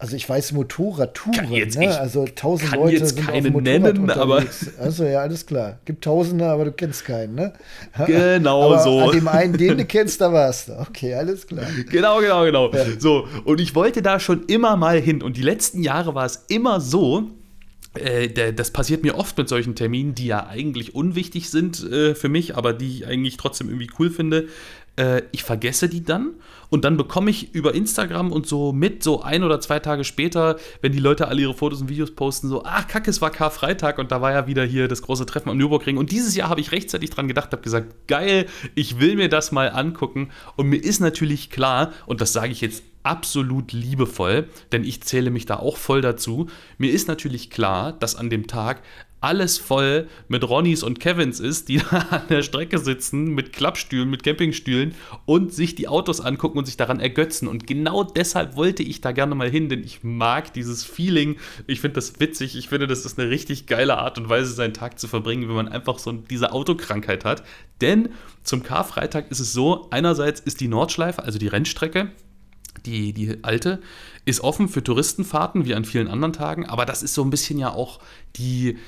[0.02, 1.96] also ich weiß Motorradtouren, jetzt, ne?
[1.96, 4.66] also tausend Leute jetzt sind keine auf nennen, unterwegs.
[4.76, 5.78] aber also ja, alles klar.
[5.84, 7.52] Gibt Tausende, aber du kennst keinen, ne?
[8.06, 8.98] Genau aber so.
[8.98, 10.72] An dem einen, den du kennst, da warst du.
[10.80, 11.66] Okay, alles klar.
[11.88, 12.72] Genau, genau, genau.
[12.72, 12.84] Ja.
[12.98, 16.46] So und ich wollte da schon immer mal hin und die letzten Jahre war es
[16.48, 17.30] immer so,
[17.94, 22.28] äh, das passiert mir oft mit solchen Terminen, die ja eigentlich unwichtig sind äh, für
[22.28, 24.48] mich, aber die ich eigentlich trotzdem irgendwie cool finde.
[24.96, 26.34] Äh, ich vergesse die dann
[26.68, 30.56] und dann bekomme ich über Instagram und so mit, so ein oder zwei Tage später,
[30.80, 33.98] wenn die Leute alle ihre Fotos und Videos posten, so, ach kacke, es war Karfreitag
[33.98, 35.96] und da war ja wieder hier das große Treffen am Nürburgring.
[35.96, 39.50] Und dieses Jahr habe ich rechtzeitig dran gedacht, habe gesagt, geil, ich will mir das
[39.50, 40.30] mal angucken.
[40.56, 45.30] Und mir ist natürlich klar, und das sage ich jetzt absolut liebevoll, denn ich zähle
[45.30, 46.48] mich da auch voll dazu.
[46.78, 48.82] Mir ist natürlich klar, dass an dem Tag
[49.22, 54.10] alles voll mit Ronnys und Kevins ist, die da an der Strecke sitzen mit Klappstühlen,
[54.10, 54.94] mit Campingstühlen
[55.24, 57.46] und sich die Autos angucken und sich daran ergötzen.
[57.46, 61.36] Und genau deshalb wollte ich da gerne mal hin, denn ich mag dieses Feeling.
[61.66, 62.56] Ich finde das witzig.
[62.56, 65.54] Ich finde, das ist eine richtig geile Art und Weise, seinen Tag zu verbringen, wenn
[65.54, 67.44] man einfach so diese Autokrankheit hat.
[67.80, 68.10] Denn
[68.42, 72.10] zum Karfreitag ist es so, einerseits ist die Nordschleife, also die Rennstrecke,
[72.86, 73.80] die, die alte,
[74.24, 77.58] ist offen für Touristenfahrten, wie an vielen anderen Tagen, aber das ist so ein bisschen
[77.58, 78.00] ja auch
[78.36, 78.78] die,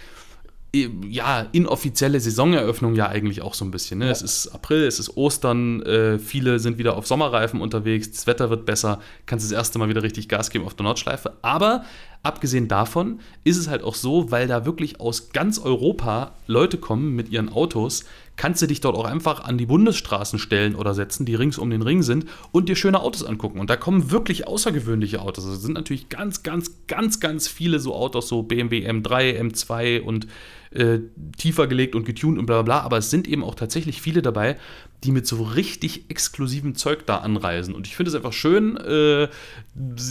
[1.08, 4.00] ja, inoffizielle Saisoneröffnung ja eigentlich auch so ein bisschen.
[4.00, 4.06] Ne?
[4.06, 4.10] Ja.
[4.10, 8.50] Es ist April, es ist Ostern, äh, viele sind wieder auf Sommerreifen unterwegs, das Wetter
[8.50, 11.34] wird besser, kannst das erste Mal wieder richtig Gas geben auf der Nordschleife.
[11.42, 11.84] Aber
[12.24, 17.14] abgesehen davon ist es halt auch so, weil da wirklich aus ganz Europa Leute kommen
[17.14, 18.04] mit ihren Autos,
[18.36, 21.70] kannst du dich dort auch einfach an die Bundesstraßen stellen oder setzen, die rings um
[21.70, 23.60] den Ring sind und dir schöne Autos angucken.
[23.60, 25.44] Und da kommen wirklich außergewöhnliche Autos.
[25.44, 30.00] Also es sind natürlich ganz, ganz, ganz, ganz viele so Autos, so BMW M3, M2
[30.00, 30.26] und
[30.74, 31.00] äh,
[31.38, 34.22] tiefer gelegt und getuned und bla bla bla, aber es sind eben auch tatsächlich viele
[34.22, 34.56] dabei,
[35.04, 37.74] die mit so richtig exklusivem Zeug da anreisen.
[37.74, 39.28] Und ich finde es einfach schön, äh,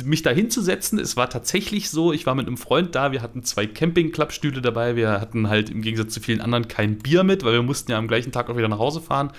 [0.06, 1.00] mich da hinzusetzen.
[1.00, 4.96] Es war tatsächlich so, ich war mit einem Freund da, wir hatten zwei Camping-Klappstühle dabei,
[4.96, 7.98] wir hatten halt im Gegensatz zu vielen anderen kein Bier mit, weil wir mussten ja
[7.98, 9.32] am gleichen Tag auch wieder nach Hause fahren.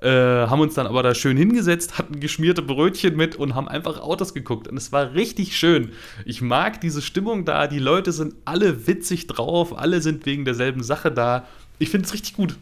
[0.00, 4.00] Äh, haben uns dann aber da schön hingesetzt, hatten geschmierte Brötchen mit und haben einfach
[4.00, 4.68] Autos geguckt.
[4.68, 5.90] Und es war richtig schön.
[6.24, 7.66] Ich mag diese Stimmung da.
[7.66, 11.46] Die Leute sind alle witzig drauf, alle sind wegen derselben Sache da.
[11.80, 12.56] Ich finde es richtig gut.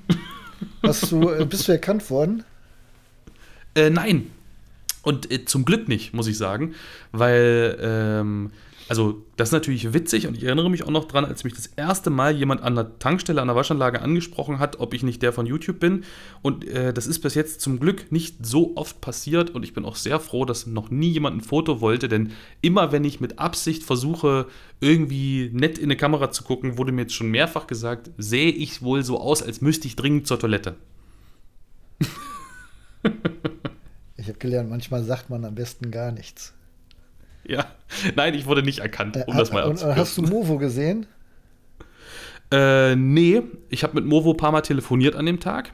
[0.82, 2.42] Hast du, äh, bist du erkannt worden?
[3.74, 4.30] Äh, nein,
[5.02, 6.74] Und äh, zum Glück nicht, muss ich sagen,
[7.12, 8.50] weil ähm,
[8.88, 11.66] also, das ist natürlich witzig und ich erinnere mich auch noch dran, als mich das
[11.66, 15.32] erste Mal jemand an der Tankstelle, an der Waschanlage angesprochen hat, ob ich nicht der
[15.32, 16.04] von YouTube bin.
[16.40, 19.84] Und äh, das ist bis jetzt zum Glück nicht so oft passiert und ich bin
[19.84, 22.30] auch sehr froh, dass noch nie jemand ein Foto wollte, denn
[22.60, 24.46] immer wenn ich mit Absicht versuche,
[24.80, 28.82] irgendwie nett in eine Kamera zu gucken, wurde mir jetzt schon mehrfach gesagt, sehe ich
[28.82, 30.76] wohl so aus, als müsste ich dringend zur Toilette.
[34.16, 36.55] ich habe gelernt, manchmal sagt man am besten gar nichts.
[37.50, 37.66] Ja,
[38.16, 41.06] nein, ich wurde nicht erkannt, um äh, das mal Und hast du Movo gesehen?
[42.52, 45.72] Äh, nee, ich habe mit Movo ein paar Mal telefoniert an dem Tag.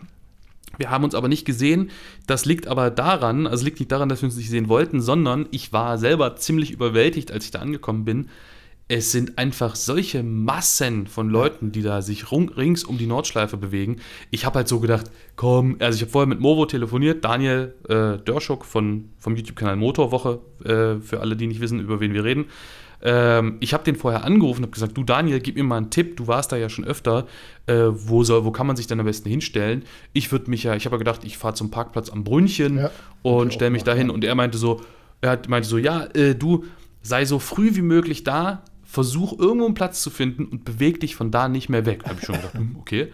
[0.78, 1.90] Wir haben uns aber nicht gesehen.
[2.26, 5.46] Das liegt aber daran, also liegt nicht daran, dass wir uns nicht sehen wollten, sondern
[5.50, 8.30] ich war selber ziemlich überwältigt, als ich da angekommen bin,
[8.94, 13.96] es sind einfach solche Massen von Leuten, die da sich rings um die Nordschleife bewegen.
[14.30, 18.18] Ich habe halt so gedacht, komm, also ich habe vorher mit Movo telefoniert, Daniel äh,
[18.18, 22.48] Dörschuk von, vom YouTube-Kanal Motorwoche, äh, für alle, die nicht wissen, über wen wir reden.
[23.00, 25.88] Ähm, ich habe den vorher angerufen und habe gesagt, du Daniel, gib mir mal einen
[25.88, 27.26] Tipp, du warst da ja schon öfter,
[27.68, 29.84] äh, wo, soll, wo kann man sich denn am besten hinstellen?
[30.12, 32.90] Ich würde mich ja, ich habe ja gedacht, ich fahre zum Parkplatz am Brünnchen ja,
[33.22, 34.82] und stelle mich dahin und er meinte so,
[35.22, 36.66] er meinte so, ja, äh, du
[37.00, 38.62] sei so früh wie möglich da,
[38.92, 42.04] versuch irgendwo einen Platz zu finden und beweg dich von da nicht mehr weg.
[42.04, 43.10] Habe ich schon gedacht, hm, okay.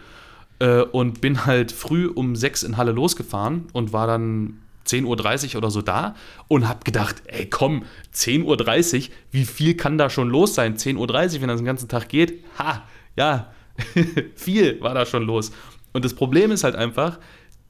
[0.59, 5.59] Äh, und bin halt früh um sechs in Halle losgefahren und war dann 10.30 Uhr
[5.59, 6.15] oder so da
[6.49, 10.75] und habe gedacht, ey komm, 10.30 Uhr, wie viel kann da schon los sein?
[10.75, 12.43] 10.30 Uhr, wenn das den ganzen Tag geht?
[12.57, 12.83] Ha,
[13.15, 13.49] ja,
[14.35, 15.53] viel war da schon los.
[15.93, 17.19] Und das Problem ist halt einfach,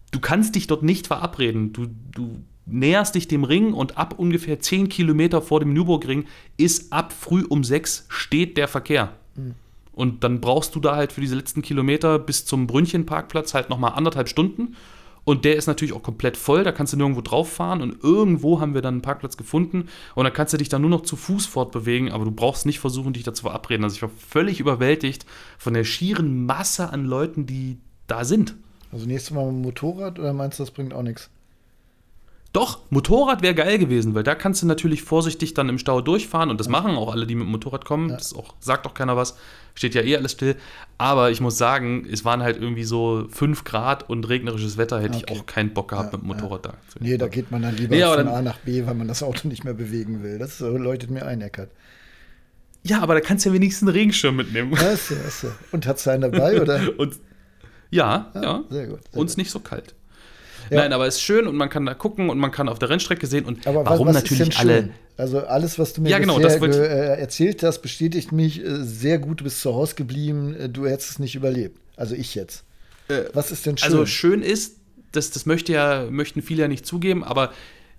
[0.09, 1.73] du kannst dich dort nicht verabreden.
[1.73, 6.25] Du, du näherst dich dem Ring und ab ungefähr 10 Kilometer vor dem Nürburgring
[6.57, 9.13] ist ab früh um 6 steht der Verkehr.
[9.35, 9.55] Mhm.
[9.93, 13.93] Und dann brauchst du da halt für diese letzten Kilometer bis zum Brünnchen-Parkplatz halt nochmal
[13.95, 14.75] anderthalb Stunden.
[15.25, 17.81] Und der ist natürlich auch komplett voll, da kannst du nirgendwo drauf fahren.
[17.81, 19.89] Und irgendwo haben wir dann einen Parkplatz gefunden.
[20.15, 22.79] Und dann kannst du dich dann nur noch zu Fuß fortbewegen, aber du brauchst nicht
[22.79, 23.83] versuchen, dich da zu verabreden.
[23.83, 25.25] Also ich war völlig überwältigt
[25.57, 28.55] von der schieren Masse an Leuten, die da sind.
[28.91, 31.29] Also nächstes Mal mit dem Motorrad oder meinst du, das bringt auch nichts?
[32.51, 36.49] Doch, Motorrad wäre geil gewesen, weil da kannst du natürlich vorsichtig dann im Stau durchfahren
[36.49, 38.09] und das machen auch alle, die mit dem Motorrad kommen.
[38.09, 38.15] Ja.
[38.15, 39.37] Das auch, sagt auch keiner was,
[39.75, 40.55] steht ja eh alles still.
[40.97, 45.17] Aber ich muss sagen, es waren halt irgendwie so 5 Grad und regnerisches Wetter, hätte
[45.17, 45.25] okay.
[45.31, 47.75] ich auch keinen Bock gehabt, ja, mit dem Motorrad da Nee, da geht man dann
[47.75, 50.39] lieber nee, von dann, A nach B, weil man das Auto nicht mehr bewegen will.
[50.39, 51.69] Das läutet mir ein, Eckert.
[52.81, 54.73] Ja, aber da kannst du ja wenigstens einen Regenschirm mitnehmen.
[54.73, 55.49] Ja, ist ja, ist ja.
[55.71, 56.81] Und hat es einen dabei, oder?
[56.97, 57.15] und,
[57.91, 58.63] ja, ja.
[58.69, 59.01] Sehr gut.
[59.11, 59.37] Sehr Uns gut.
[59.37, 59.93] nicht so kalt.
[60.69, 60.81] Ja.
[60.81, 62.89] Nein, aber es ist schön und man kann da gucken und man kann auf der
[62.89, 64.89] Rennstrecke sehen und aber warum was natürlich alle.
[65.17, 69.19] Also alles, was du mir ja, genau, bisher äh, erzählt hast, bestätigt mich äh, sehr
[69.19, 69.41] gut.
[69.41, 70.55] Du bist zu Hause geblieben.
[70.55, 71.77] Äh, du hättest es nicht überlebt.
[71.97, 72.63] Also ich jetzt.
[73.09, 73.85] Äh, was ist denn schön?
[73.85, 74.77] Also schön ist,
[75.11, 77.51] das, das möchte ja, möchten viele ja nicht zugeben, aber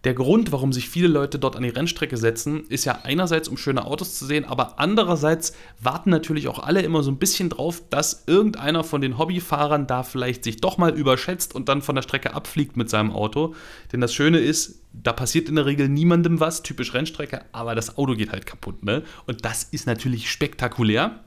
[0.05, 3.59] der Grund, warum sich viele Leute dort an die Rennstrecke setzen, ist ja einerseits, um
[3.59, 7.83] schöne Autos zu sehen, aber andererseits warten natürlich auch alle immer so ein bisschen drauf,
[7.91, 12.03] dass irgendeiner von den Hobbyfahrern da vielleicht sich doch mal überschätzt und dann von der
[12.03, 13.55] Strecke abfliegt mit seinem Auto.
[13.93, 17.99] Denn das Schöne ist, da passiert in der Regel niemandem was, typisch Rennstrecke, aber das
[17.99, 18.83] Auto geht halt kaputt.
[18.83, 19.03] Ne?
[19.27, 21.21] Und das ist natürlich spektakulär.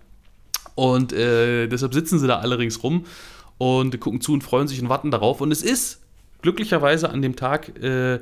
[0.73, 3.05] Und äh, deshalb sitzen sie da alle ringsrum
[3.59, 5.41] und gucken zu und freuen sich und warten darauf.
[5.41, 6.01] Und es ist
[6.41, 7.77] glücklicherweise an dem Tag.
[7.79, 8.19] Äh,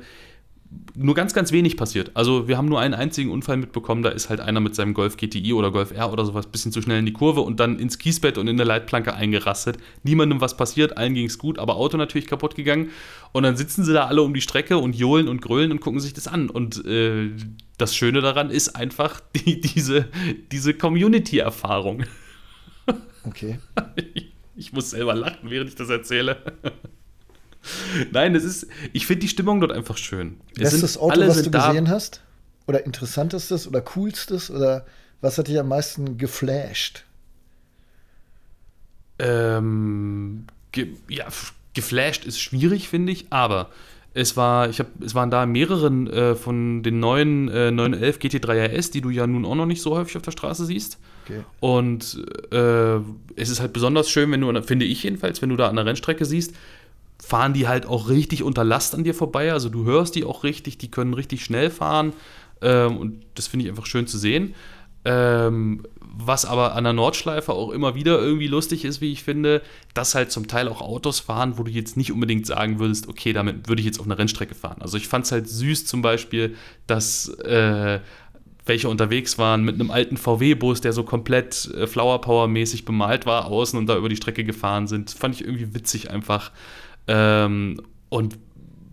[0.94, 2.10] nur ganz, ganz wenig passiert.
[2.14, 5.16] Also wir haben nur einen einzigen Unfall mitbekommen, da ist halt einer mit seinem Golf
[5.16, 7.78] GTI oder Golf R oder sowas ein bisschen zu schnell in die Kurve und dann
[7.78, 9.78] ins Kiesbett und in der Leitplanke eingerastet.
[10.02, 12.90] Niemandem was passiert, allen ging es gut, aber Auto natürlich kaputt gegangen.
[13.32, 16.00] Und dann sitzen sie da alle um die Strecke und johlen und grölen und gucken
[16.00, 16.50] sich das an.
[16.50, 17.30] Und äh,
[17.78, 20.08] das Schöne daran ist einfach die, diese,
[20.50, 22.04] diese Community-Erfahrung.
[23.24, 23.58] Okay.
[24.14, 26.36] Ich, ich muss selber lachen, während ich das erzähle.
[28.10, 30.40] Nein, es ist, ich finde die Stimmung dort einfach schön.
[30.56, 32.20] Es Bestes Auto, was du gesehen hast?
[32.66, 34.50] Oder interessantestes oder coolstes?
[34.50, 34.86] Oder
[35.20, 37.04] was hat dich am meisten geflasht?
[39.18, 41.26] Ähm, ge ja,
[41.74, 43.70] geflasht ist schwierig, finde ich, aber
[44.14, 48.76] es war, ich habe, es waren da mehrere äh, von den neuen äh, 911 GT3
[48.76, 50.98] RS, die du ja nun auch noch nicht so häufig auf der Straße siehst.
[51.24, 51.42] Okay.
[51.60, 52.96] Und äh,
[53.36, 55.86] es ist halt besonders schön, wenn du, finde ich jedenfalls, wenn du da an der
[55.86, 56.54] Rennstrecke siehst,
[57.32, 59.54] fahren die halt auch richtig unter Last an dir vorbei.
[59.54, 62.12] Also du hörst die auch richtig, die können richtig schnell fahren.
[62.60, 64.54] Ähm, und das finde ich einfach schön zu sehen.
[65.06, 69.62] Ähm, was aber an der Nordschleife auch immer wieder irgendwie lustig ist, wie ich finde,
[69.94, 73.32] dass halt zum Teil auch Autos fahren, wo du jetzt nicht unbedingt sagen würdest, okay,
[73.32, 74.82] damit würde ich jetzt auf einer Rennstrecke fahren.
[74.82, 76.54] Also ich fand es halt süß zum Beispiel,
[76.86, 78.00] dass äh,
[78.66, 83.46] welche unterwegs waren mit einem alten VW-Bus, der so komplett äh, Flower Power-mäßig bemalt war
[83.46, 85.12] außen und da über die Strecke gefahren sind.
[85.12, 86.50] Fand ich irgendwie witzig einfach.
[87.06, 88.38] Ähm, und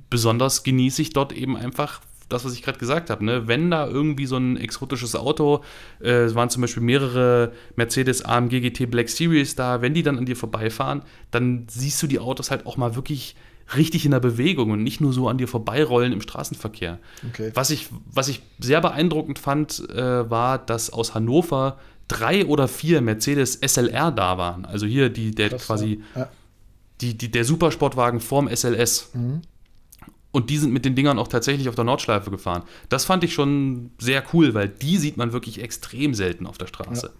[0.09, 3.25] besonders genieße ich dort eben einfach das, was ich gerade gesagt habe.
[3.25, 3.47] Ne?
[3.47, 5.63] Wenn da irgendwie so ein exotisches Auto,
[6.01, 10.17] äh, es waren zum Beispiel mehrere Mercedes AMG GT Black Series da, wenn die dann
[10.17, 11.01] an dir vorbeifahren,
[11.31, 13.35] dann siehst du die Autos halt auch mal wirklich
[13.75, 16.99] richtig in der Bewegung und nicht nur so an dir vorbeirollen im Straßenverkehr.
[17.29, 17.51] Okay.
[17.53, 23.01] Was, ich, was ich sehr beeindruckend fand, äh, war, dass aus Hannover drei oder vier
[23.01, 24.65] Mercedes SLR da waren.
[24.65, 26.29] Also hier die, der Krass, quasi ja.
[27.01, 29.11] Die, die, der Supersportwagen vorm SLS.
[29.13, 29.41] Mhm.
[30.31, 32.63] Und die sind mit den Dingern auch tatsächlich auf der Nordschleife gefahren.
[32.89, 36.67] Das fand ich schon sehr cool, weil die sieht man wirklich extrem selten auf der
[36.67, 37.11] Straße.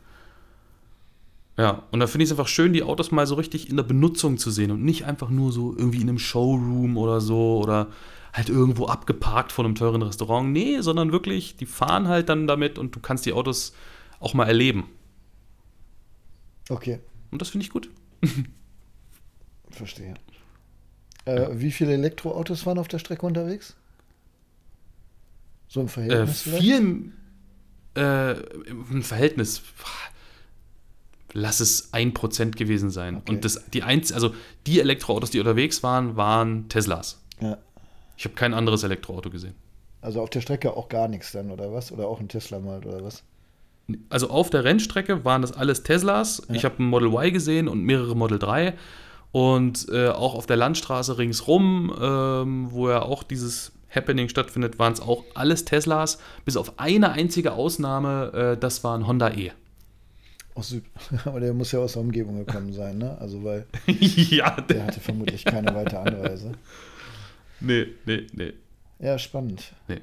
[1.58, 3.78] Ja, ja und da finde ich es einfach schön, die Autos mal so richtig in
[3.78, 7.58] der Benutzung zu sehen und nicht einfach nur so irgendwie in einem Showroom oder so
[7.58, 7.88] oder
[8.32, 10.52] halt irgendwo abgeparkt von einem teuren Restaurant.
[10.52, 13.74] Nee, sondern wirklich, die fahren halt dann damit und du kannst die Autos
[14.20, 14.84] auch mal erleben.
[16.70, 17.00] Okay.
[17.32, 17.90] Und das finde ich gut.
[19.72, 20.16] Verstehe.
[21.26, 21.60] Äh, ja.
[21.60, 23.76] Wie viele Elektroautos waren auf der Strecke unterwegs?
[25.68, 26.48] So im Verhältnis?
[26.48, 27.12] Äh, viel
[27.96, 29.62] äh, im Verhältnis.
[31.34, 33.18] Lass es ein Prozent gewesen sein.
[33.18, 33.32] Okay.
[33.32, 34.34] Und das, die einz also
[34.66, 37.22] die Elektroautos, die unterwegs waren, waren Teslas.
[37.40, 37.58] Ja.
[38.18, 39.54] Ich habe kein anderes Elektroauto gesehen.
[40.02, 41.92] Also auf der Strecke auch gar nichts dann, oder was?
[41.92, 43.24] Oder auch ein Tesla mal, oder was?
[44.10, 46.42] Also auf der Rennstrecke waren das alles Teslas.
[46.48, 46.56] Ja.
[46.56, 48.74] Ich habe ein Model Y gesehen und mehrere Model 3.
[49.32, 54.94] Und äh, auch auf der Landstraße ringsrum, ähm, wo ja auch dieses Happening stattfindet, waren
[54.94, 59.52] es auch alles Teslas, bis auf eine einzige Ausnahme, äh, das war ein Honda E.
[60.56, 60.76] Aus
[61.26, 63.18] Aber der muss ja aus der Umgebung gekommen sein, ne?
[63.20, 66.52] Also, weil ja, der, der hatte vermutlich keine weite Anreise.
[67.62, 68.54] Nee, nee, nee.
[69.00, 69.74] Ja, spannend.
[69.90, 70.00] Nee.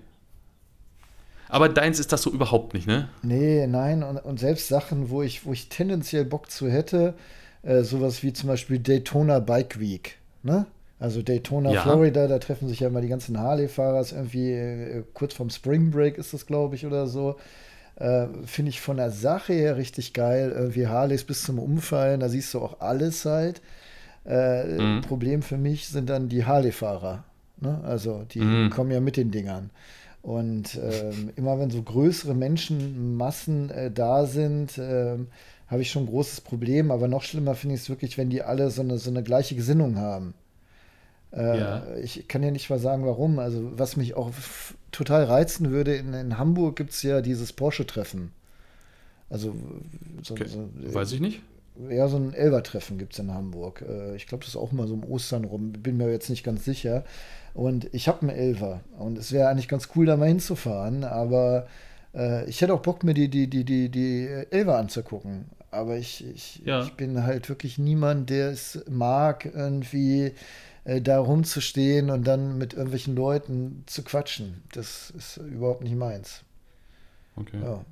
[1.48, 3.08] Aber deins ist das so überhaupt nicht, ne?
[3.22, 4.02] Nee, nein.
[4.02, 7.14] Und, und selbst Sachen, wo ich, wo ich tendenziell Bock zu hätte,
[7.62, 10.18] äh, sowas wie zum Beispiel Daytona Bike Week.
[10.42, 10.66] Ne?
[10.98, 11.82] Also Daytona, ja.
[11.82, 16.16] Florida, da treffen sich ja immer die ganzen Harley-Fahrer, irgendwie äh, kurz vorm Spring Break
[16.16, 17.36] ist das, glaube ich, oder so.
[17.96, 20.52] Äh, Finde ich von der Sache her richtig geil.
[20.56, 23.60] Irgendwie Harleys bis zum Umfallen, da siehst du auch alles halt.
[24.26, 25.00] Äh, mhm.
[25.02, 27.24] Problem für mich sind dann die Harley-Fahrer.
[27.60, 27.80] Ne?
[27.84, 28.70] Also die mhm.
[28.70, 29.70] kommen ja mit den Dingern.
[30.22, 35.28] Und ähm, immer wenn so größere Menschenmassen äh, da sind, ähm,
[35.68, 36.90] habe ich schon ein großes Problem.
[36.90, 39.54] Aber noch schlimmer finde ich es wirklich, wenn die alle so eine, so eine gleiche
[39.54, 40.34] Gesinnung haben.
[41.32, 41.96] Äh, ja.
[42.02, 43.38] Ich kann ja nicht mal sagen, warum.
[43.38, 44.30] Also, was mich auch
[44.92, 48.32] total reizen würde, in, in Hamburg gibt es ja dieses Porsche-Treffen.
[49.28, 49.54] Also,
[50.22, 50.46] so, okay.
[50.46, 51.42] so, weiß ich nicht.
[51.90, 53.84] Ja, so ein Elber-Treffen gibt es in Hamburg.
[53.86, 55.72] Äh, ich glaube, das ist auch mal so um Ostern rum.
[55.72, 57.04] Bin mir jetzt nicht ganz sicher.
[57.52, 58.80] Und ich habe einen Elver.
[58.98, 61.04] Und es wäre eigentlich ganz cool, da mal hinzufahren.
[61.04, 61.66] Aber
[62.16, 65.46] äh, ich hätte auch Bock, mir die, die, die, die, die Elver anzugucken
[65.76, 66.82] aber ich, ich, ja.
[66.82, 70.32] ich bin halt wirklich niemand, der es mag, irgendwie
[70.84, 74.62] äh, da rumzustehen und dann mit irgendwelchen Leuten zu quatschen.
[74.72, 76.42] Das ist überhaupt nicht meins.
[77.36, 77.58] Okay.
[77.62, 77.84] Ja.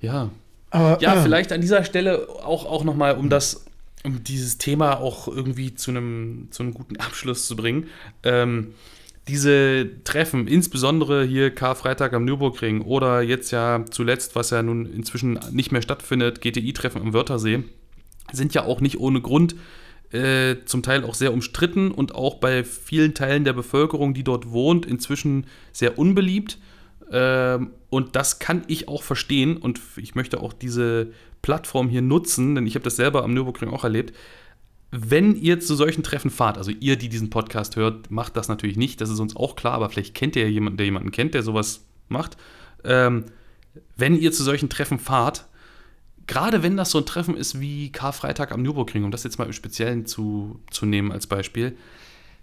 [0.00, 0.30] Ja,
[0.70, 3.66] aber, ja äh, vielleicht an dieser Stelle auch, auch nochmal, um das,
[4.02, 7.88] um dieses Thema auch irgendwie zu einem, zu einem guten Abschluss zu bringen.
[8.22, 8.74] Ähm,
[9.28, 15.38] diese Treffen, insbesondere hier Karfreitag am Nürburgring oder jetzt ja zuletzt, was ja nun inzwischen
[15.50, 17.64] nicht mehr stattfindet, GTI-Treffen am Wörthersee,
[18.32, 19.54] sind ja auch nicht ohne Grund
[20.12, 24.50] äh, zum Teil auch sehr umstritten und auch bei vielen Teilen der Bevölkerung, die dort
[24.50, 26.58] wohnt, inzwischen sehr unbeliebt.
[27.10, 32.54] Ähm, und das kann ich auch verstehen und ich möchte auch diese Plattform hier nutzen,
[32.54, 34.12] denn ich habe das selber am Nürburgring auch erlebt
[34.96, 38.76] wenn ihr zu solchen Treffen fahrt, also ihr, die diesen Podcast hört, macht das natürlich
[38.76, 41.34] nicht, das ist uns auch klar, aber vielleicht kennt ihr ja jemanden, der jemanden kennt,
[41.34, 42.36] der sowas macht.
[42.84, 43.24] Ähm,
[43.96, 45.46] wenn ihr zu solchen Treffen fahrt,
[46.28, 49.46] gerade wenn das so ein Treffen ist wie Karfreitag am Nürburgring, um das jetzt mal
[49.46, 51.76] im Speziellen zu, zu nehmen als Beispiel,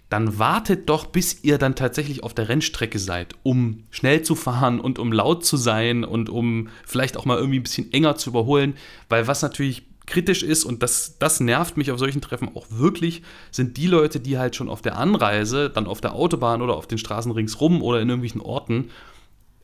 [0.10, 4.82] dann wartet doch, bis ihr dann tatsächlich auf der Rennstrecke seid, um schnell zu fahren
[4.82, 8.32] und um laut zu sein und um vielleicht auch mal irgendwie ein bisschen enger zu
[8.32, 8.74] überholen,
[9.08, 13.22] weil was natürlich kritisch ist und das, das nervt mich auf solchen Treffen auch wirklich,
[13.52, 16.88] sind die Leute, die halt schon auf der Anreise, dann auf der Autobahn oder auf
[16.88, 18.90] den Straßen ringsrum oder in irgendwelchen Orten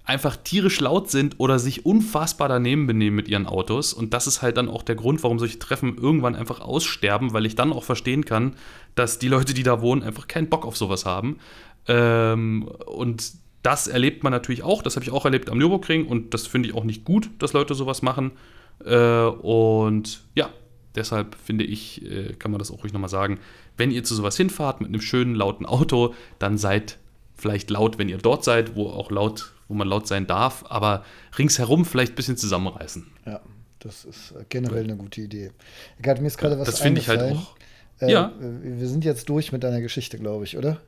[0.07, 3.93] einfach tierisch laut sind oder sich unfassbar daneben benehmen mit ihren Autos.
[3.93, 7.45] Und das ist halt dann auch der Grund, warum solche Treffen irgendwann einfach aussterben, weil
[7.45, 8.55] ich dann auch verstehen kann,
[8.95, 11.39] dass die Leute, die da wohnen, einfach keinen Bock auf sowas haben.
[11.89, 13.33] Ähm, und
[13.63, 16.69] das erlebt man natürlich auch, das habe ich auch erlebt am Nürburgring und das finde
[16.69, 18.31] ich auch nicht gut, dass Leute sowas machen.
[18.85, 20.49] Äh, und ja,
[20.95, 23.39] deshalb finde ich, äh, kann man das auch ruhig nochmal sagen,
[23.77, 26.97] wenn ihr zu sowas hinfahrt mit einem schönen, lauten Auto, dann seid
[27.35, 31.05] vielleicht laut, wenn ihr dort seid, wo auch laut, wo man laut sein darf, aber
[31.37, 33.05] ringsherum vielleicht ein bisschen zusammenreißen.
[33.25, 33.41] Ja,
[33.79, 35.51] das ist generell eine gute Idee.
[35.99, 37.55] Egal, mir ist gerade was Das finde ich halt auch.
[37.99, 38.33] Äh, ja.
[38.39, 40.81] Wir sind jetzt durch mit deiner Geschichte, glaube ich, oder?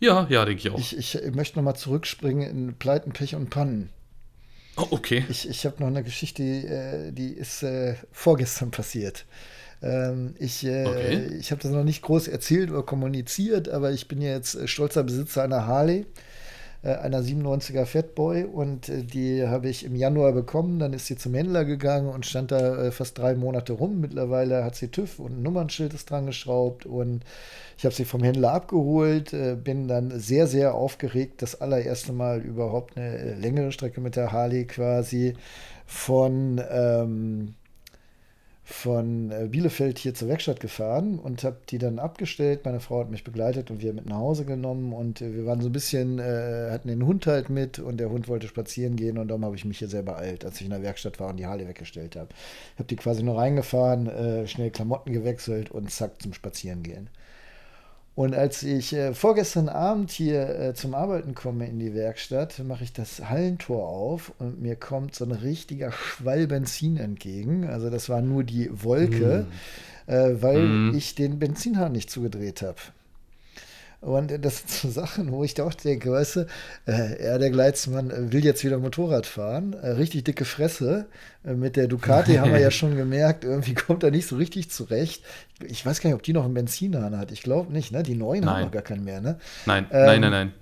[0.00, 0.78] Ja, ja, denke ich auch.
[0.78, 3.90] Ich, ich möchte nochmal zurückspringen in Pleiten, Pech und Pannen.
[4.76, 5.24] Oh, okay.
[5.28, 9.26] Ich, ich habe noch eine Geschichte, die, äh, die ist äh, vorgestern passiert.
[9.82, 11.36] Ähm, ich äh, okay.
[11.38, 15.42] ich habe das noch nicht groß erzählt oder kommuniziert, aber ich bin jetzt stolzer Besitzer
[15.42, 16.06] einer Harley
[16.88, 20.78] einer 97er Fatboy und äh, die habe ich im Januar bekommen.
[20.78, 24.00] Dann ist sie zum Händler gegangen und stand da äh, fast drei Monate rum.
[24.00, 27.24] Mittlerweile hat sie TÜV und ein Nummernschild ist dran geschraubt und
[27.76, 32.98] ich habe sie vom Händler abgeholt, bin dann sehr, sehr aufgeregt, das allererste Mal überhaupt
[32.98, 35.32] eine längere Strecke mit der Harley quasi
[35.86, 37.54] von ähm,
[38.70, 42.64] von äh, Bielefeld hier zur Werkstatt gefahren und habe die dann abgestellt.
[42.64, 45.60] Meine Frau hat mich begleitet und wir mit nach Hause genommen und äh, wir waren
[45.60, 49.18] so ein bisschen, äh, hatten den Hund halt mit und der Hund wollte spazieren gehen
[49.18, 51.36] und darum habe ich mich hier sehr beeilt, als ich in der Werkstatt war und
[51.36, 52.28] die Harley weggestellt habe.
[52.74, 57.08] Ich habe die quasi nur reingefahren, schnell Klamotten gewechselt und zack zum Spazierengehen.
[58.20, 62.84] Und als ich äh, vorgestern Abend hier äh, zum Arbeiten komme in die Werkstatt, mache
[62.84, 67.66] ich das Hallentor auf und mir kommt so ein richtiger Schwall Benzin entgegen.
[67.66, 69.46] Also das war nur die Wolke,
[70.06, 70.10] mm.
[70.10, 70.94] äh, weil mm.
[70.98, 72.76] ich den Benzinhahn nicht zugedreht habe.
[74.00, 76.40] Und das sind so Sachen, wo ich doch denke, weißt du,
[76.86, 79.74] äh, er, der Gleitzmann, will jetzt wieder Motorrad fahren.
[79.74, 81.06] Äh, richtig dicke Fresse.
[81.44, 84.70] Äh, mit der Ducati haben wir ja schon gemerkt, irgendwie kommt er nicht so richtig
[84.70, 85.22] zurecht.
[85.66, 87.30] Ich weiß gar nicht, ob die noch einen Benzinhahn hat.
[87.30, 88.02] Ich glaube nicht, ne?
[88.02, 88.54] Die neuen nein.
[88.54, 89.38] haben noch gar keinen mehr, ne?
[89.66, 90.52] Nein, ähm, nein, nein, nein.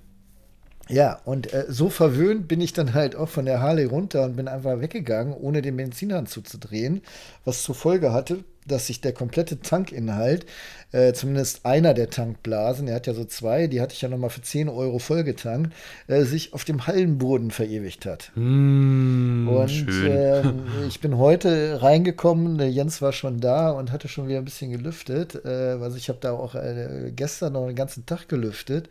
[0.89, 4.35] Ja, und äh, so verwöhnt bin ich dann halt auch von der Harley runter und
[4.35, 7.03] bin einfach weggegangen, ohne den Benzinhahn zuzudrehen,
[7.45, 10.45] was zur Folge hatte, dass sich der komplette Tankinhalt,
[10.91, 14.29] äh, zumindest einer der Tankblasen, er hat ja so zwei, die hatte ich ja nochmal
[14.29, 15.73] für 10 Euro vollgetankt,
[16.07, 18.31] äh, sich auf dem Hallenboden verewigt hat.
[18.35, 20.43] Mm, und äh,
[20.87, 25.43] ich bin heute reingekommen, Jens war schon da und hatte schon wieder ein bisschen gelüftet.
[25.45, 28.89] Äh, also ich habe da auch äh, gestern noch den ganzen Tag gelüftet.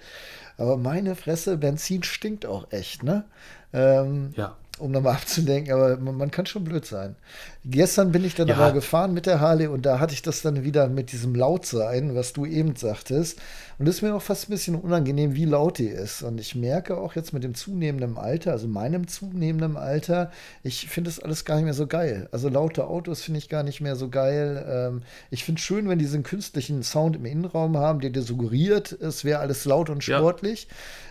[0.57, 3.25] Aber meine Fresse, Benzin stinkt auch echt, ne?
[3.73, 7.17] Ähm, ja um nochmal abzulenken, aber man, kann schon blöd sein.
[7.65, 8.57] Gestern bin ich dann ja.
[8.57, 12.15] aber gefahren mit der Harley und da hatte ich das dann wieder mit diesem Lautsein,
[12.15, 13.39] was du eben sagtest.
[13.79, 16.23] Und es ist mir auch fast ein bisschen unangenehm, wie laut die ist.
[16.23, 20.33] Und ich merke auch jetzt mit dem zunehmenden Alter, also meinem zunehmenden Alter,
[20.65, 22.29] ich finde das alles gar nicht mehr so geil.
[22.33, 24.65] Also laute Autos finde ich gar nicht mehr so geil.
[24.69, 28.23] Ähm, ich finde es schön, wenn die diesen künstlichen Sound im Innenraum haben, der dir
[28.23, 30.69] suggeriert, es wäre alles laut und sportlich.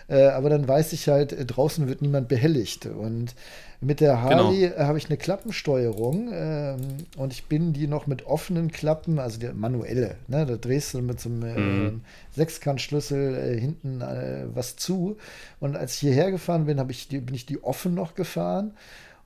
[0.08, 0.16] Ja.
[0.16, 2.86] Äh, aber dann weiß ich halt, draußen wird niemand behelligt.
[2.86, 3.34] Und
[3.80, 4.78] mit der Harley genau.
[4.86, 6.78] habe ich eine Klappensteuerung ähm,
[7.16, 10.16] und ich bin die noch mit offenen Klappen, also die manuelle.
[10.26, 10.46] Ne?
[10.46, 12.00] Da drehst du mit so einem äh, mhm.
[12.32, 15.16] Sechskantschlüssel äh, hinten äh, was zu.
[15.60, 18.72] Und als ich hierher gefahren bin, ich die, bin ich die offen noch gefahren.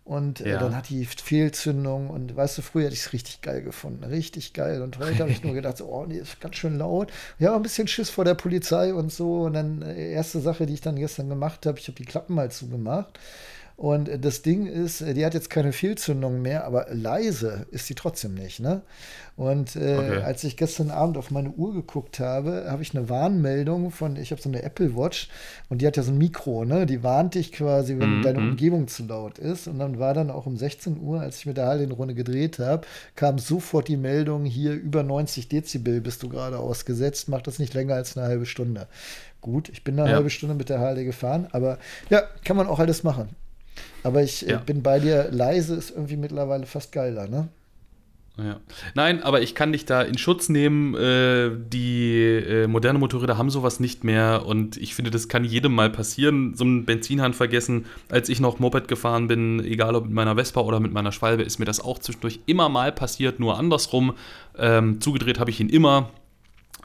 [0.04, 0.58] Und äh, ja.
[0.58, 4.02] dann hat die Fehlzündung und weißt du, früher hätte ich es richtig geil gefunden.
[4.02, 4.82] Richtig geil.
[4.82, 7.12] Und heute habe ich nur gedacht, so, oh, nee, ist ganz schön laut.
[7.38, 9.42] Ja, ein bisschen Schiss vor der Polizei und so.
[9.42, 12.34] Und dann äh, erste Sache, die ich dann gestern gemacht habe, ich habe die Klappen
[12.34, 13.18] mal zugemacht.
[13.82, 18.34] Und das Ding ist, die hat jetzt keine Fehlzündung mehr, aber leise ist sie trotzdem
[18.34, 18.60] nicht.
[18.60, 18.82] Ne?
[19.34, 20.22] Und äh, okay.
[20.22, 24.30] als ich gestern Abend auf meine Uhr geguckt habe, habe ich eine Warnmeldung von, ich
[24.30, 25.30] habe so eine Apple Watch
[25.68, 26.86] und die hat ja so ein Mikro, ne?
[26.86, 28.50] Die warnt dich quasi, wenn mm deine mhm.
[28.50, 29.66] Umgebung zu laut ist.
[29.66, 32.60] Und dann war dann auch um 16 Uhr, als ich mit der Halle Runde gedreht
[32.60, 37.58] habe, kam sofort die Meldung, hier über 90 Dezibel bist du gerade ausgesetzt, mach das
[37.58, 38.86] nicht länger als eine halbe Stunde.
[39.40, 40.14] Gut, ich bin eine ja.
[40.14, 41.78] halbe Stunde mit der Harley gefahren, aber
[42.10, 43.30] ja, kann man auch alles machen.
[44.02, 44.58] Aber ich äh, ja.
[44.58, 47.48] bin bei dir, leise ist irgendwie mittlerweile fast geiler, ne?
[48.38, 48.60] Ja.
[48.94, 50.94] Nein, aber ich kann dich da in Schutz nehmen.
[50.94, 55.74] Äh, die äh, moderne Motorräder haben sowas nicht mehr und ich finde, das kann jedem
[55.74, 56.54] mal passieren.
[56.54, 57.84] So einen Benzinhahn vergessen.
[58.10, 61.42] Als ich noch Moped gefahren bin, egal ob mit meiner Vespa oder mit meiner Schwalbe,
[61.42, 64.14] ist mir das auch zwischendurch immer mal passiert, nur andersrum.
[64.56, 66.08] Ähm, zugedreht habe ich ihn immer.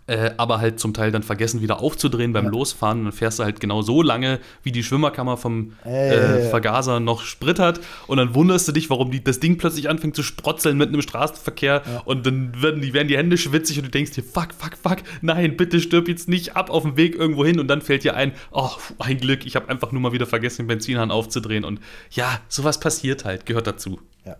[0.07, 2.51] Äh, aber halt zum Teil dann vergessen, wieder aufzudrehen beim ja.
[2.51, 3.03] Losfahren.
[3.03, 7.59] Dann fährst du halt genau so lange, wie die Schwimmerkammer vom äh, Vergaser noch Sprit
[7.59, 7.81] hat.
[8.07, 11.01] Und dann wunderst du dich, warum die, das Ding plötzlich anfängt zu sprotzeln mitten im
[11.01, 11.83] Straßenverkehr.
[11.85, 12.01] Ja.
[12.05, 14.99] Und dann werden die, werden die Hände schwitzig und du denkst dir, fuck, fuck, fuck,
[15.21, 17.59] nein, bitte stirb jetzt nicht ab auf dem Weg irgendwo hin.
[17.59, 20.63] Und dann fällt dir ein, oh, ein Glück, ich habe einfach nur mal wieder vergessen,
[20.63, 21.65] den Benzinhahn aufzudrehen.
[21.65, 21.81] Und
[22.11, 23.99] ja, sowas passiert halt, gehört dazu.
[24.25, 24.37] Ja.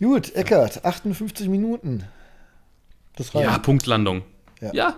[0.00, 2.04] Gut, Eckert, 58 Minuten.
[3.16, 3.46] Das reicht.
[3.46, 4.22] Ja, Punktlandung.
[4.62, 4.72] Ja.
[4.72, 4.96] ja.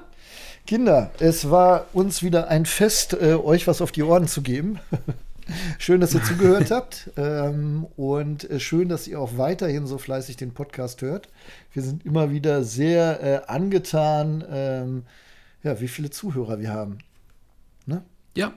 [0.66, 4.78] Kinder, es war uns wieder ein Fest, äh, euch was auf die Ohren zu geben.
[5.78, 10.36] schön, dass ihr zugehört habt ähm, und äh, schön, dass ihr auch weiterhin so fleißig
[10.36, 11.28] den Podcast hört.
[11.72, 15.02] Wir sind immer wieder sehr äh, angetan, ähm,
[15.62, 16.98] ja, wie viele Zuhörer wir haben.
[17.86, 18.02] Ne?
[18.36, 18.52] Ja.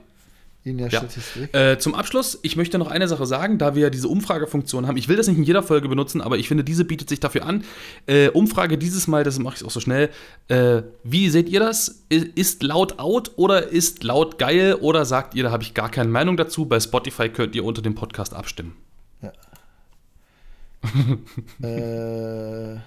[0.70, 0.98] In der ja.
[0.98, 1.54] Statistik.
[1.54, 4.96] Äh, zum Abschluss, ich möchte noch eine Sache sagen, da wir diese Umfragefunktion haben.
[4.96, 7.46] Ich will das nicht in jeder Folge benutzen, aber ich finde, diese bietet sich dafür
[7.46, 7.64] an.
[8.06, 10.10] Äh, Umfrage dieses Mal, das mache ich auch so schnell.
[10.48, 12.04] Äh, wie seht ihr das?
[12.08, 14.74] Ist laut out oder ist laut geil?
[14.74, 16.66] Oder sagt ihr, da habe ich gar keine Meinung dazu?
[16.66, 18.76] Bei Spotify könnt ihr unter dem Podcast abstimmen.
[19.22, 19.32] Ja.
[21.68, 22.78] äh.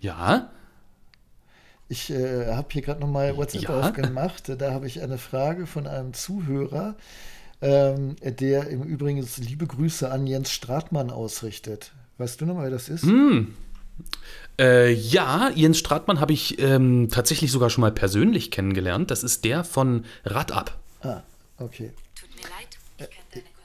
[0.00, 0.50] Ja?
[1.88, 3.80] Ich äh, habe hier gerade nochmal WhatsApp ja.
[3.80, 4.50] aufgemacht.
[4.60, 6.96] Da habe ich eine Frage von einem Zuhörer,
[7.62, 11.92] ähm, der im Übrigen liebe Grüße an Jens Stratmann ausrichtet.
[12.18, 13.04] Weißt du nochmal, wer das ist?
[13.04, 13.54] Mm.
[14.58, 19.10] Äh, ja, Jens Stratmann habe ich ähm, tatsächlich sogar schon mal persönlich kennengelernt.
[19.10, 20.78] Das ist der von Radab.
[21.02, 21.22] Ah,
[21.58, 21.92] okay.
[22.14, 23.10] Tut mir leid.
[23.34, 23.55] Ich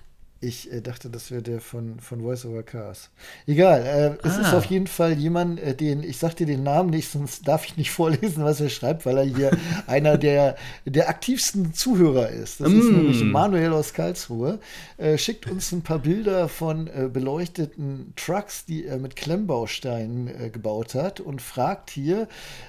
[0.72, 3.10] äh, dachte, das wäre der von, von Voice Over Cars.
[3.46, 4.42] Egal, äh, es ah.
[4.42, 7.66] ist auf jeden Fall jemand, äh, den, ich sag dir den Namen nicht, sonst darf
[7.66, 9.52] ich nicht vorlesen, was er schreibt, weil er hier
[9.88, 12.60] einer der, der aktivsten Zuhörer ist.
[12.60, 12.80] Das mm.
[12.80, 14.60] ist nämlich Manuel aus Karlsruhe.
[14.98, 20.50] Äh, schickt uns ein paar Bilder von äh, beleuchteten Trucks, die er mit Klemmbausteinen äh,
[20.50, 22.28] gebaut hat und fragt hier,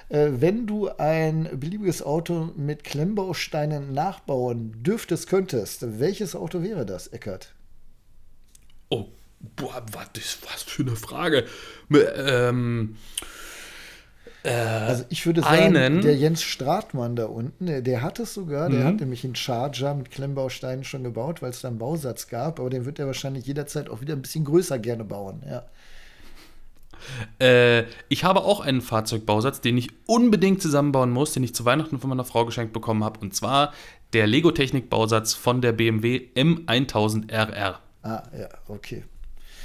[0.09, 7.53] wenn du ein beliebiges Auto mit Klemmbausteinen nachbauen dürftest, könntest, welches Auto wäre das, Eckert?
[8.93, 9.07] Oh,
[9.55, 11.45] boah, was, was für eine Frage.
[11.91, 12.95] Ähm,
[14.43, 18.33] äh, also ich würde sagen, einen, der Jens Stratmann da unten, der, der hat es
[18.33, 18.85] sogar, der mhm.
[18.85, 22.69] hat nämlich einen Charger mit Klemmbausteinen schon gebaut, weil es da einen Bausatz gab, aber
[22.69, 25.63] den wird er wahrscheinlich jederzeit auch wieder ein bisschen größer gerne bauen, ja.
[27.39, 31.99] Äh, ich habe auch einen Fahrzeugbausatz, den ich unbedingt zusammenbauen muss, den ich zu Weihnachten
[31.99, 33.73] von meiner Frau geschenkt bekommen habe, und zwar
[34.13, 37.75] der Lego-Technik-Bausatz von der BMW M1000RR.
[38.03, 39.03] Ah, ja, okay.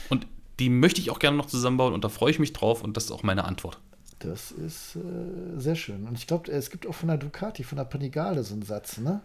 [0.09, 0.27] Und
[0.59, 3.05] die möchte ich auch gerne noch zusammenbauen und da freue ich mich drauf und das
[3.05, 3.79] ist auch meine Antwort.
[4.21, 6.07] Das ist äh, sehr schön.
[6.07, 8.99] Und ich glaube, es gibt auch von der Ducati, von der Panigale so einen Satz,
[8.99, 9.21] ne?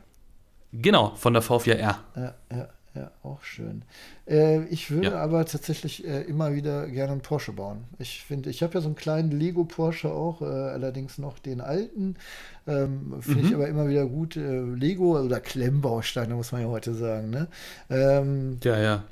[0.72, 1.78] Genau, von der V4R.
[2.16, 3.82] Ja, ja, ja, auch schön.
[4.28, 5.16] Äh, ich würde ja.
[5.16, 7.86] aber tatsächlich äh, immer wieder gerne einen Porsche bauen.
[7.98, 11.60] Ich finde, ich habe ja so einen kleinen Lego Porsche auch, äh, allerdings noch den
[11.60, 12.16] alten.
[12.68, 13.48] Ähm, finde mhm.
[13.48, 14.38] ich aber immer wieder gut.
[14.38, 17.32] Äh, Lego oder Klemmbausteine, muss man ja heute sagen.
[17.32, 17.48] Ne?
[17.90, 19.04] Ähm, ja, ja.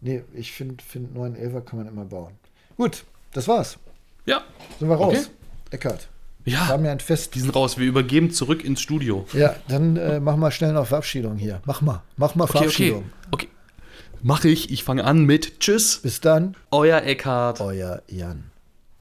[0.00, 2.32] Nee, ich finde, find 911 kann man immer bauen.
[2.76, 3.78] Gut, das war's.
[4.24, 4.42] Ja.
[4.78, 5.14] Sind wir raus.
[5.14, 5.76] Okay.
[5.76, 6.08] Eckart.
[6.48, 7.34] Ja, war mir ein Fest.
[7.34, 7.78] Die sind raus.
[7.78, 9.26] Wir übergeben zurück ins Studio.
[9.32, 11.60] Ja, dann äh, mach mal schnell noch Verabschiedung hier.
[11.64, 12.02] Mach mal.
[12.16, 13.04] Mach mal okay, Verabschiedung.
[13.30, 13.46] Okay.
[13.46, 13.48] okay.
[14.22, 14.70] Mach ich.
[14.70, 16.00] Ich fange an mit Tschüss.
[16.02, 16.56] Bis dann.
[16.70, 17.60] Euer Eckhard.
[17.60, 18.50] Euer Jan.